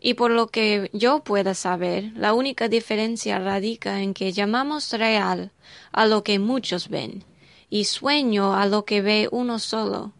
Y 0.00 0.14
por 0.14 0.30
lo 0.30 0.48
que 0.48 0.90
yo 0.92 1.22
pueda 1.22 1.54
saber, 1.54 2.12
la 2.16 2.32
única 2.32 2.68
diferencia 2.68 3.38
radica 3.38 4.00
en 4.00 4.14
que 4.14 4.32
llamamos 4.32 4.92
real 4.92 5.52
a 5.92 6.06
lo 6.06 6.24
que 6.24 6.38
muchos 6.38 6.88
ven 6.88 7.24
y 7.68 7.84
sueño 7.84 8.54
a 8.54 8.66
lo 8.66 8.84
que 8.84 9.02
ve 9.02 9.28
uno 9.30 9.58
solo. 9.58 10.12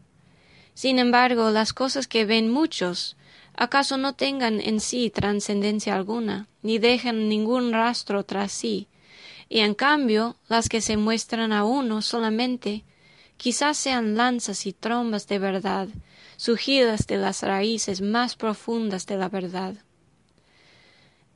Sin 0.74 0.98
embargo, 0.98 1.50
las 1.50 1.72
cosas 1.72 2.06
que 2.06 2.24
ven 2.24 2.50
muchos 2.50 3.16
acaso 3.54 3.98
no 3.98 4.14
tengan 4.14 4.60
en 4.60 4.80
sí 4.80 5.10
trascendencia 5.10 5.94
alguna, 5.94 6.48
ni 6.62 6.78
dejan 6.78 7.28
ningún 7.28 7.72
rastro 7.72 8.24
tras 8.24 8.52
sí, 8.52 8.88
y 9.48 9.58
en 9.60 9.74
cambio 9.74 10.36
las 10.48 10.68
que 10.68 10.80
se 10.80 10.96
muestran 10.96 11.52
a 11.52 11.64
uno 11.64 12.00
solamente, 12.00 12.84
quizás 13.36 13.76
sean 13.76 14.16
lanzas 14.16 14.64
y 14.64 14.72
trombas 14.72 15.26
de 15.26 15.38
verdad, 15.38 15.88
surgidas 16.40 17.06
de 17.06 17.18
las 17.18 17.42
raíces 17.42 18.00
más 18.00 18.34
profundas 18.34 19.04
de 19.04 19.18
la 19.18 19.28
verdad. 19.28 19.74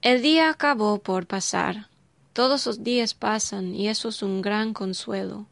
El 0.00 0.22
día 0.22 0.48
acabó 0.48 0.96
por 0.96 1.26
pasar. 1.26 1.90
Todos 2.32 2.64
los 2.64 2.82
días 2.82 3.12
pasan 3.12 3.74
y 3.74 3.88
eso 3.88 4.08
es 4.08 4.22
un 4.22 4.40
gran 4.40 4.72
consuelo. 4.72 5.44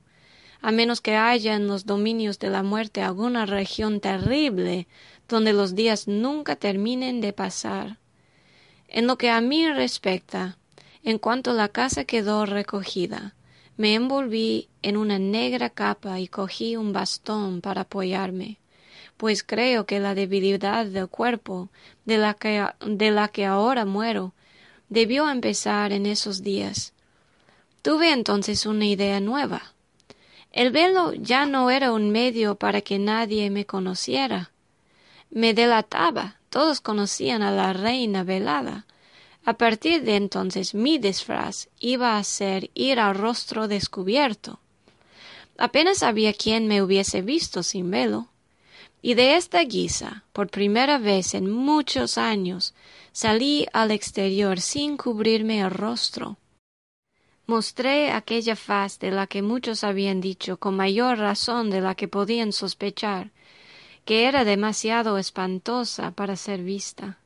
A 0.63 0.73
menos 0.73 1.03
que 1.03 1.17
haya 1.17 1.55
en 1.55 1.67
los 1.67 1.85
dominios 1.85 2.39
de 2.39 2.49
la 2.49 2.63
muerte 2.63 3.03
alguna 3.03 3.45
región 3.45 4.01
terrible 4.01 4.87
donde 5.29 5.53
los 5.53 5.75
días 5.75 6.09
nunca 6.09 6.57
terminen 6.57 7.21
de 7.21 7.35
pasar. 7.35 7.99
En 8.89 9.07
lo 9.07 9.19
que 9.19 9.29
a 9.29 9.43
mí 9.43 9.71
respecta, 9.71 10.57
en 11.03 11.19
cuanto 11.19 11.53
la 11.53 11.69
casa 11.69 12.07
quedó 12.07 12.47
recogida, 12.47 13.35
me 13.77 13.93
envolví 13.97 14.71
en 14.81 14.97
una 14.97 15.19
negra 15.19 15.69
capa 15.69 16.21
y 16.21 16.27
cogí 16.27 16.77
un 16.77 16.95
bastón 16.95 17.61
para 17.61 17.83
apoyarme, 17.83 18.62
pues 19.23 19.45
creo 19.45 19.87
que 19.87 20.01
la 20.01 20.17
debilidad 20.17 20.85
del 20.85 21.07
cuerpo 21.07 21.69
de 22.05 22.19
la 22.19 22.35
que, 22.35 22.67
de 22.85 23.13
la 23.13 23.29
que 23.29 23.47
ahora 23.47 23.85
muero 23.85 24.33
debió 24.89 25.31
empezar 25.31 25.93
en 25.93 26.07
esos 26.07 26.43
días. 26.43 26.93
Tuve 27.83 28.11
entonces 28.11 28.67
una 28.67 28.85
idea 28.85 29.21
nueva. 29.21 29.75
El 30.51 30.73
velo 30.73 31.13
ya 31.15 31.47
no 31.47 31.71
era 31.71 31.93
un 31.93 32.11
medio 32.11 32.57
para 32.57 32.81
que 32.81 32.99
nadie 32.99 33.49
me 33.49 33.65
conociera, 33.65 34.51
me 35.31 35.55
delataba. 35.55 36.41
Todos 36.51 36.81
conocían 36.81 37.43
a 37.43 37.53
la 37.53 37.73
reina 37.73 38.25
velada. 38.25 38.87
A 39.45 39.53
partir 39.53 40.03
de 40.03 40.17
entonces 40.17 40.75
mi 40.75 40.99
disfraz 40.99 41.69
iba 41.79 42.19
a 42.19 42.25
ser 42.25 42.73
ir 42.75 42.99
al 42.99 43.15
rostro 43.15 43.69
descubierto. 43.69 44.59
Apenas 45.59 46.03
había 46.03 46.33
quien 46.33 46.67
me 46.67 46.83
hubiese 46.83 47.23
visto 47.23 47.63
sin 47.63 47.89
velo. 47.89 48.32
Y 49.05 49.15
de 49.15 49.35
esta 49.37 49.65
guisa, 49.65 50.23
por 50.33 50.49
primera 50.49 50.97
vez 50.97 51.35
en 51.35 51.51
muchos 51.51 52.17
años, 52.19 52.73
salí 53.11 53.67
al 53.73 53.91
exterior 53.91 54.61
sin 54.61 54.97
cubrirme 54.97 55.61
el 55.61 55.73
rostro. 55.73 56.39
Mostré 57.47 58.13
aquella 58.13 58.55
faz 58.55 59.01
de 59.01 59.11
la 59.11 59.27
que 59.27 59.43
muchos 59.43 59.83
habían 59.83 60.21
dicho 60.21 60.57
con 60.57 60.77
mayor 60.77 61.19
razón 61.19 61.69
de 61.69 61.81
la 61.81 61.97
que 61.97 62.07
podían 62.07 62.53
sospechar, 62.53 63.33
que 64.05 64.27
era 64.27 64.45
demasiado 64.45 65.19
espantosa 65.19 66.13
para 66.13 66.37
ser 66.37 66.63
vista. 66.63 67.19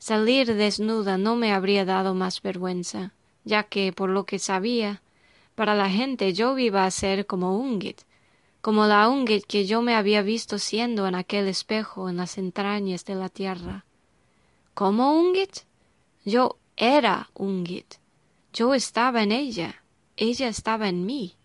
Salir 0.00 0.52
desnuda 0.52 1.16
no 1.16 1.36
me 1.36 1.52
habría 1.52 1.84
dado 1.84 2.14
más 2.14 2.42
vergüenza, 2.42 3.12
ya 3.44 3.62
que, 3.62 3.92
por 3.92 4.10
lo 4.10 4.24
que 4.24 4.40
sabía, 4.40 5.00
para 5.54 5.76
la 5.76 5.88
gente 5.88 6.32
yo 6.32 6.58
iba 6.58 6.84
a 6.84 6.90
ser 6.90 7.26
como 7.26 7.56
Ungit, 7.56 8.00
como 8.60 8.86
la 8.86 9.08
Ungit 9.08 9.44
que 9.46 9.66
yo 9.66 9.82
me 9.82 9.94
había 9.94 10.22
visto 10.22 10.58
siendo 10.58 11.06
en 11.06 11.14
aquel 11.14 11.46
espejo 11.48 12.08
en 12.08 12.16
las 12.16 12.38
entrañas 12.38 13.04
de 13.04 13.14
la 13.14 13.28
tierra. 13.28 13.84
¿Cómo 14.74 15.12
Ungit? 15.12 15.60
Yo 16.24 16.58
era 16.76 17.30
Ungit. 17.34 17.94
Yo 18.52 18.74
estaba 18.74 19.22
en 19.22 19.32
ella, 19.32 19.82
ella 20.16 20.48
estaba 20.48 20.88
en 20.88 21.06
mí. 21.06 21.36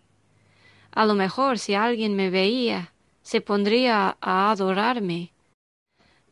A 0.90 1.06
lo 1.06 1.14
mejor 1.14 1.58
si 1.58 1.74
alguien 1.74 2.14
me 2.16 2.30
veía, 2.30 2.92
se 3.22 3.40
pondría 3.40 4.16
a 4.20 4.50
adorarme. 4.50 5.32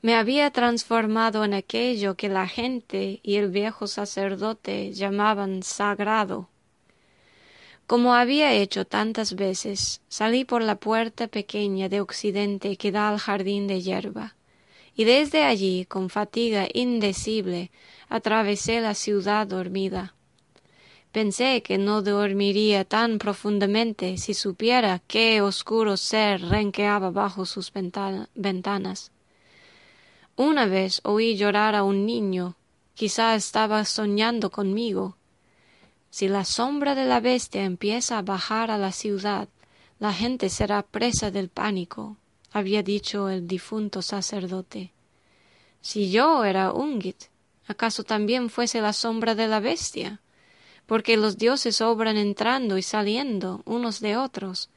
me 0.02 0.16
había 0.16 0.50
transformado 0.50 1.44
en 1.44 1.54
aquello 1.54 2.16
que 2.16 2.28
la 2.28 2.48
gente 2.48 3.20
y 3.22 3.36
el 3.36 3.50
viejo 3.50 3.86
sacerdote 3.86 4.92
llamaban 4.92 5.62
sagrado. 5.62 6.48
Como 7.86 8.14
había 8.14 8.52
hecho 8.54 8.86
tantas 8.86 9.34
veces, 9.34 10.00
salí 10.08 10.44
por 10.44 10.62
la 10.62 10.76
puerta 10.76 11.28
pequeña 11.28 11.88
de 11.88 12.00
occidente 12.00 12.76
que 12.76 12.92
da 12.92 13.08
al 13.08 13.18
jardín 13.18 13.66
de 13.66 13.82
hierba, 13.82 14.34
y 14.94 15.04
desde 15.04 15.44
allí, 15.44 15.84
con 15.86 16.08
fatiga 16.08 16.66
indecible, 16.72 17.70
atravesé 18.08 18.80
la 18.80 18.94
ciudad 18.94 19.46
dormida. 19.46 20.14
Pensé 21.12 21.62
que 21.62 21.76
no 21.76 22.00
dormiría 22.00 22.86
tan 22.86 23.18
profundamente 23.18 24.16
si 24.16 24.32
supiera 24.32 25.02
qué 25.06 25.42
oscuro 25.42 25.98
ser 25.98 26.40
renqueaba 26.40 27.10
bajo 27.10 27.44
sus 27.44 27.70
ventanas. 28.34 29.12
Una 30.36 30.64
vez 30.64 31.02
oí 31.04 31.36
llorar 31.36 31.74
a 31.74 31.84
un 31.84 32.06
niño, 32.06 32.56
quizá 32.94 33.34
estaba 33.34 33.84
soñando 33.84 34.50
conmigo. 34.50 35.18
Si 36.12 36.28
la 36.28 36.44
sombra 36.44 36.94
de 36.94 37.06
la 37.06 37.20
bestia 37.20 37.64
empieza 37.64 38.18
a 38.18 38.22
bajar 38.22 38.70
a 38.70 38.76
la 38.76 38.92
ciudad, 38.92 39.48
la 39.98 40.12
gente 40.12 40.50
será 40.50 40.82
presa 40.82 41.30
del 41.30 41.48
pánico, 41.48 42.18
había 42.52 42.82
dicho 42.82 43.30
el 43.30 43.48
difunto 43.48 44.02
sacerdote. 44.02 44.92
Si 45.80 46.10
yo 46.10 46.44
era 46.44 46.70
Ungit, 46.70 47.16
¿acaso 47.66 48.04
también 48.04 48.50
fuese 48.50 48.82
la 48.82 48.92
sombra 48.92 49.34
de 49.34 49.48
la 49.48 49.60
bestia? 49.60 50.20
Porque 50.84 51.16
los 51.16 51.38
dioses 51.38 51.80
obran 51.80 52.18
entrando 52.18 52.76
y 52.76 52.82
saliendo 52.82 53.62
unos 53.64 54.00
de 54.00 54.18
otros, 54.18 54.68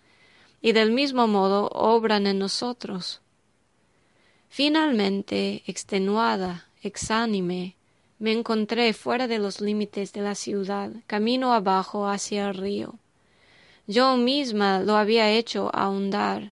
y 0.61 0.71
del 0.71 0.93
mismo 0.93 1.27
modo 1.27 1.67
obran 1.73 2.27
en 2.27 2.39
nosotros. 2.39 3.19
Finalmente, 4.47 5.63
extenuada, 5.67 6.69
exánime, 6.81 7.75
me 8.25 8.31
encontré 8.31 8.91
fuera 8.93 9.27
de 9.27 9.37
los 9.37 9.61
límites 9.61 10.11
de 10.11 10.21
la 10.21 10.33
ciudad, 10.33 10.89
camino 11.05 11.53
abajo 11.53 12.07
hacia 12.07 12.47
el 12.47 12.55
río. 12.55 12.95
Yo 13.85 14.17
misma 14.17 14.79
lo 14.79 14.95
había 14.95 15.29
hecho 15.29 15.69
ahondar. 15.75 16.49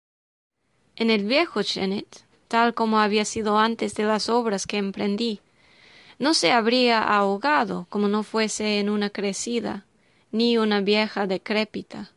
En 0.97 1.11
el 1.11 1.25
viejo 1.25 1.63
Chenet, 1.63 2.25
tal 2.49 2.75
como 2.75 2.99
había 2.99 3.25
sido 3.25 3.57
antes 3.57 3.95
de 3.95 4.03
las 4.03 4.29
obras 4.29 4.67
que 4.67 4.79
emprendí, 4.79 5.39
no 6.19 6.35
se 6.35 6.51
habría 6.51 7.05
ahogado 7.05 7.87
como 7.89 8.09
no 8.09 8.25
fuese 8.25 8.81
en 8.81 8.91
una 8.91 9.11
crecida, 9.11 9.87
ni 10.33 10.59
una 10.59 10.81
vieja 10.81 11.29
decrépita. 11.29 12.11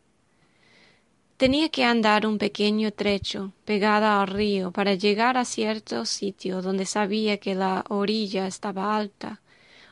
Tenía 1.38 1.70
que 1.70 1.84
andar 1.84 2.26
un 2.26 2.40
pequeño 2.40 2.90
trecho 2.90 3.54
pegada 3.66 4.20
al 4.20 4.30
río 4.30 4.72
para 4.72 4.96
llegar 4.96 5.38
a 5.38 5.46
cierto 5.46 6.06
sitio 6.06 6.64
donde 6.64 6.88
sabía 6.88 7.38
que 7.38 7.54
la 7.54 7.86
orilla 7.90 8.48
estaba 8.48 8.98
alta, 8.98 9.42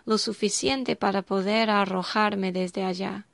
lo 0.05 0.17
suficiente 0.17 0.95
para 0.95 1.21
poder 1.21 1.69
arrojarme 1.69 2.51
desde 2.51 2.83
allá. 2.83 3.25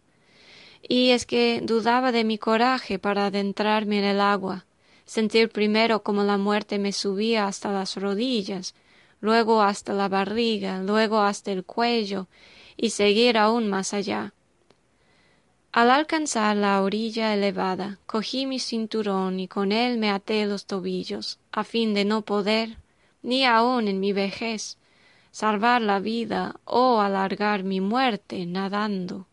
Y 0.88 1.10
es 1.10 1.26
que 1.26 1.62
dudaba 1.64 2.12
de 2.12 2.24
mi 2.24 2.38
coraje 2.38 3.00
para 3.00 3.28
adentrarme 3.28 4.00
en 4.00 4.06
el 4.06 4.22
agua, 4.22 4.66
sentir 5.06 5.50
primero 5.50 6.04
como 6.04 6.24
la 6.24 6.38
muerte 6.38 6.80
me 6.80 6.92
subía 6.92 7.48
hasta 7.48 7.72
las 7.72 7.96
rodillas, 7.96 8.76
luego 9.22 9.62
hasta 9.62 9.94
la 9.94 10.10
barriga, 10.10 10.82
luego 10.84 11.20
hasta 11.22 11.52
el 11.52 11.64
cuello, 11.64 12.28
y 12.76 12.92
seguir 12.92 13.38
aún 13.38 13.68
más 13.68 13.94
allá. 13.94 14.34
Al 15.72 15.92
alcanzar 15.92 16.56
la 16.56 16.82
orilla 16.82 17.34
elevada, 17.34 18.00
cogí 18.06 18.46
mi 18.46 18.60
cinturón 18.60 19.40
y 19.40 19.48
con 19.48 19.72
él 19.72 19.98
me 19.98 20.10
até 20.10 20.46
los 20.46 20.66
tobillos, 20.66 21.40
a 21.52 21.64
fin 21.64 21.94
de 21.94 22.06
no 22.06 22.24
poder, 22.24 22.78
ni 23.22 23.46
aun 23.46 23.88
en 23.88 24.00
mi 24.00 24.14
vejez, 24.14 24.78
salvar 25.38 25.84
la 25.84 26.00
vida 26.00 26.56
o 26.66 27.00
alargar 27.00 27.64
mi 27.64 27.80
muerte 27.80 28.48
nadando. 28.48 29.28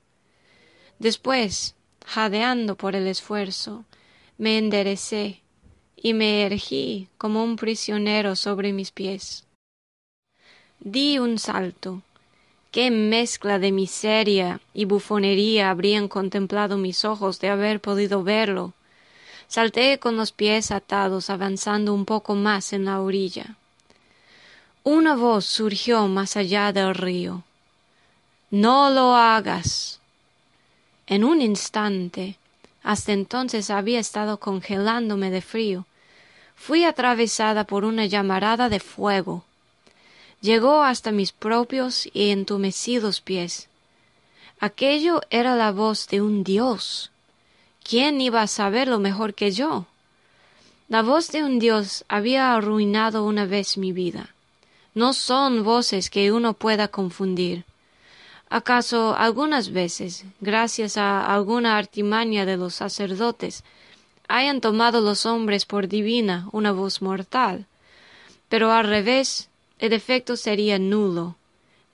Después, 0.98 1.76
jadeando 2.04 2.76
por 2.76 2.94
el 2.94 3.06
esfuerzo, 3.06 3.86
me 4.36 4.58
enderecé 4.58 5.40
y 5.96 6.12
me 6.12 6.42
ergí 6.42 7.08
como 7.16 7.42
un 7.42 7.56
prisionero 7.56 8.36
sobre 8.36 8.74
mis 8.74 8.90
pies. 8.90 9.46
Di 10.78 11.18
un 11.18 11.38
salto, 11.38 12.02
qué 12.70 12.90
mezcla 12.90 13.58
de 13.58 13.72
miseria 13.72 14.60
y 14.74 14.84
bufonería 14.84 15.70
habrían 15.70 16.08
contemplado 16.08 16.76
mis 16.76 17.06
ojos 17.06 17.40
de 17.40 17.48
haber 17.48 17.80
podido 17.80 18.22
verlo. 18.22 18.74
Salté 19.46 19.98
con 19.98 20.18
los 20.18 20.32
pies 20.32 20.70
atados, 20.70 21.30
avanzando 21.30 21.94
un 21.94 22.04
poco 22.04 22.34
más 22.34 22.74
en 22.74 22.84
la 22.84 23.00
orilla. 23.00 23.56
Una 24.84 25.16
voz 25.16 25.44
surgió 25.44 26.06
más 26.06 26.36
allá 26.36 26.72
del 26.72 26.94
río. 26.94 27.42
No 28.50 28.90
lo 28.90 29.16
hagas. 29.16 29.98
En 31.08 31.24
un 31.24 31.42
instante, 31.42 32.36
hasta 32.84 33.12
entonces 33.12 33.70
había 33.70 33.98
estado 33.98 34.38
congelándome 34.38 35.30
de 35.30 35.42
frío, 35.42 35.86
fui 36.54 36.84
atravesada 36.84 37.64
por 37.64 37.84
una 37.84 38.06
llamarada 38.06 38.68
de 38.68 38.78
fuego 38.78 39.44
llegó 40.44 40.82
hasta 40.82 41.10
mis 41.10 41.32
propios 41.32 42.06
y 42.12 42.28
entumecidos 42.28 43.22
pies. 43.22 43.68
Aquello 44.60 45.22
era 45.30 45.56
la 45.56 45.72
voz 45.72 46.06
de 46.08 46.20
un 46.20 46.44
Dios. 46.44 47.10
¿Quién 47.82 48.20
iba 48.20 48.42
a 48.42 48.46
saberlo 48.46 48.98
mejor 48.98 49.32
que 49.32 49.52
yo? 49.52 49.86
La 50.90 51.00
voz 51.00 51.32
de 51.32 51.42
un 51.42 51.58
Dios 51.58 52.04
había 52.08 52.54
arruinado 52.54 53.24
una 53.24 53.46
vez 53.46 53.78
mi 53.78 53.92
vida. 53.92 54.33
No 54.94 55.12
son 55.12 55.64
voces 55.64 56.08
que 56.08 56.30
uno 56.30 56.54
pueda 56.54 56.88
confundir. 56.88 57.64
¿Acaso 58.48 59.16
algunas 59.16 59.72
veces, 59.72 60.24
gracias 60.40 60.96
a 60.96 61.34
alguna 61.34 61.76
artimaña 61.76 62.46
de 62.46 62.56
los 62.56 62.74
sacerdotes, 62.76 63.64
hayan 64.28 64.60
tomado 64.60 65.00
los 65.00 65.26
hombres 65.26 65.66
por 65.66 65.88
divina 65.88 66.48
una 66.52 66.70
voz 66.70 67.02
mortal? 67.02 67.66
Pero 68.48 68.70
al 68.70 68.86
revés, 68.86 69.48
el 69.80 69.92
efecto 69.92 70.36
sería 70.36 70.78
nulo. 70.78 71.36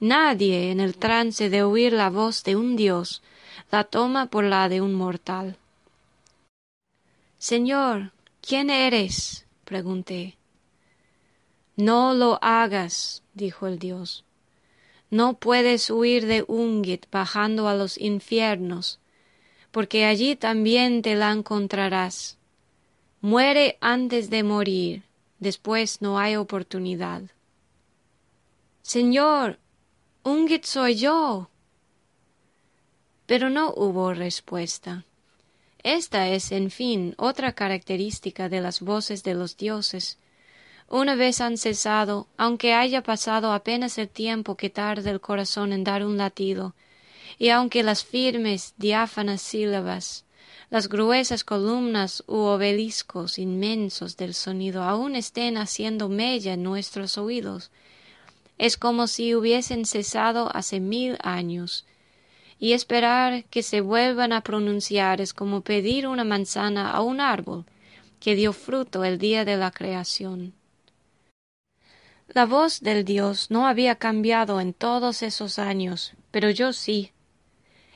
Nadie 0.00 0.70
en 0.70 0.80
el 0.80 0.96
trance 0.96 1.48
de 1.48 1.62
oír 1.62 1.92
la 1.92 2.10
voz 2.10 2.44
de 2.44 2.56
un 2.56 2.76
Dios 2.76 3.22
la 3.70 3.84
toma 3.84 4.26
por 4.26 4.44
la 4.44 4.68
de 4.68 4.80
un 4.80 4.94
mortal. 4.94 5.56
Señor, 7.38 8.12
¿quién 8.42 8.68
eres? 8.68 9.46
pregunté. 9.64 10.39
No 11.80 12.12
lo 12.12 12.38
hagas, 12.42 13.22
dijo 13.32 13.66
el 13.66 13.78
Dios. 13.78 14.24
No 15.08 15.38
puedes 15.38 15.88
huir 15.88 16.26
de 16.26 16.44
Ungit 16.46 17.06
bajando 17.10 17.68
a 17.68 17.74
los 17.74 17.96
infiernos, 17.96 19.00
porque 19.70 20.04
allí 20.04 20.36
también 20.36 21.00
te 21.00 21.14
la 21.14 21.32
encontrarás. 21.32 22.36
Muere 23.22 23.78
antes 23.80 24.28
de 24.28 24.42
morir, 24.42 25.04
después 25.38 26.02
no 26.02 26.18
hay 26.18 26.36
oportunidad. 26.36 27.22
Señor, 28.82 29.58
Ungit 30.22 30.64
soy 30.64 30.96
yo. 30.96 31.48
Pero 33.24 33.48
no 33.48 33.72
hubo 33.74 34.12
respuesta. 34.12 35.06
Esta 35.82 36.28
es, 36.28 36.52
en 36.52 36.70
fin, 36.70 37.14
otra 37.16 37.54
característica 37.54 38.50
de 38.50 38.60
las 38.60 38.80
voces 38.80 39.22
de 39.22 39.32
los 39.32 39.56
dioses. 39.56 40.18
Una 40.92 41.14
vez 41.14 41.40
han 41.40 41.56
cesado, 41.56 42.26
aunque 42.36 42.74
haya 42.74 43.04
pasado 43.04 43.52
apenas 43.52 43.96
el 43.96 44.08
tiempo 44.08 44.56
que 44.56 44.70
tarda 44.70 45.12
el 45.12 45.20
corazón 45.20 45.72
en 45.72 45.84
dar 45.84 46.04
un 46.04 46.16
latido, 46.16 46.74
y 47.38 47.50
aunque 47.50 47.84
las 47.84 48.04
firmes, 48.04 48.74
diáfanas 48.76 49.40
sílabas, 49.40 50.24
las 50.68 50.88
gruesas 50.88 51.44
columnas 51.44 52.24
u 52.26 52.38
obeliscos 52.38 53.38
inmensos 53.38 54.16
del 54.16 54.34
sonido 54.34 54.82
aún 54.82 55.14
estén 55.14 55.58
haciendo 55.58 56.08
mella 56.08 56.54
en 56.54 56.64
nuestros 56.64 57.18
oídos, 57.18 57.70
es 58.58 58.76
como 58.76 59.06
si 59.06 59.36
hubiesen 59.36 59.84
cesado 59.84 60.50
hace 60.56 60.80
mil 60.80 61.18
años, 61.22 61.86
y 62.58 62.72
esperar 62.72 63.44
que 63.44 63.62
se 63.62 63.80
vuelvan 63.80 64.32
a 64.32 64.40
pronunciar 64.40 65.20
es 65.20 65.34
como 65.34 65.60
pedir 65.60 66.08
una 66.08 66.24
manzana 66.24 66.90
a 66.90 67.00
un 67.00 67.20
árbol 67.20 67.64
que 68.18 68.34
dio 68.34 68.52
fruto 68.52 69.04
el 69.04 69.18
día 69.18 69.44
de 69.44 69.56
la 69.56 69.70
creación. 69.70 70.52
La 72.32 72.46
voz 72.46 72.80
del 72.80 73.04
Dios 73.04 73.50
no 73.50 73.66
había 73.66 73.96
cambiado 73.96 74.60
en 74.60 74.72
todos 74.72 75.24
esos 75.24 75.58
años, 75.58 76.14
pero 76.30 76.48
yo 76.48 76.72
sí. 76.72 77.10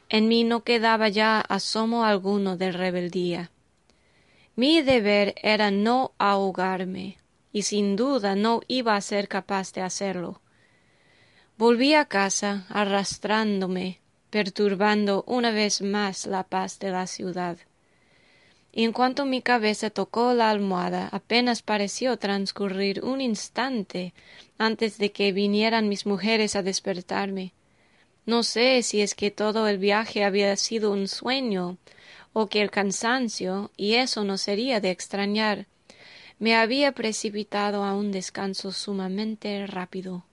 En 0.09 0.27
mí 0.27 0.43
no 0.43 0.65
quedaba 0.65 1.09
ya 1.09 1.41
asomo 1.41 2.05
alguno 2.05 2.57
de 2.57 2.73
rebeldía. 2.73 3.53
Mi 4.57 4.83
deber 4.83 5.37
era 5.41 5.71
no 5.71 6.15
ahogarme, 6.19 7.19
y 7.53 7.63
sin 7.63 7.95
duda 7.95 8.35
no 8.35 8.61
iba 8.67 8.97
a 8.97 9.01
ser 9.01 9.29
capaz 9.29 9.73
de 9.73 9.83
hacerlo. 9.83 10.41
Volví 11.57 11.95
a 11.95 12.07
casa 12.07 12.67
arrastrándome, 12.71 14.01
perturbando 14.31 15.23
una 15.29 15.53
vez 15.53 15.81
más 15.81 16.27
la 16.27 16.43
paz 16.43 16.81
de 16.81 16.91
la 16.91 17.07
ciudad. 17.07 17.59
En 18.83 18.93
cuanto 18.93 19.25
mi 19.25 19.41
cabeza 19.41 19.89
tocó 19.89 20.35
la 20.35 20.51
almohada 20.51 21.09
apenas 21.13 21.63
pareció 21.63 22.17
transcurrir 22.17 23.05
un 23.05 23.21
instante 23.21 24.13
antes 24.59 24.99
de 24.99 25.13
que 25.13 25.31
vinieran 25.31 25.89
mis 25.89 26.07
mujeres 26.07 26.57
a 26.57 26.63
despertarme. 26.65 27.53
No 28.27 28.43
sé 28.43 28.83
si 28.83 29.01
es 29.01 29.15
que 29.15 29.31
todo 29.31 29.69
el 29.69 29.79
viaje 29.79 30.25
había 30.25 30.57
sido 30.57 30.91
un 30.91 31.07
sueño, 31.07 31.79
o 32.33 32.49
que 32.49 32.63
el 32.63 32.71
cansancio, 32.73 33.71
y 33.77 33.95
eso 33.95 34.25
no 34.25 34.39
sería 34.39 34.81
de 34.81 34.91
extrañar, 34.91 35.67
me 36.41 36.57
había 36.57 36.93
precipitado 36.93 37.85
a 37.85 37.95
un 37.95 38.11
descanso 38.11 38.73
sumamente 38.73 39.67
rápido. 39.69 40.25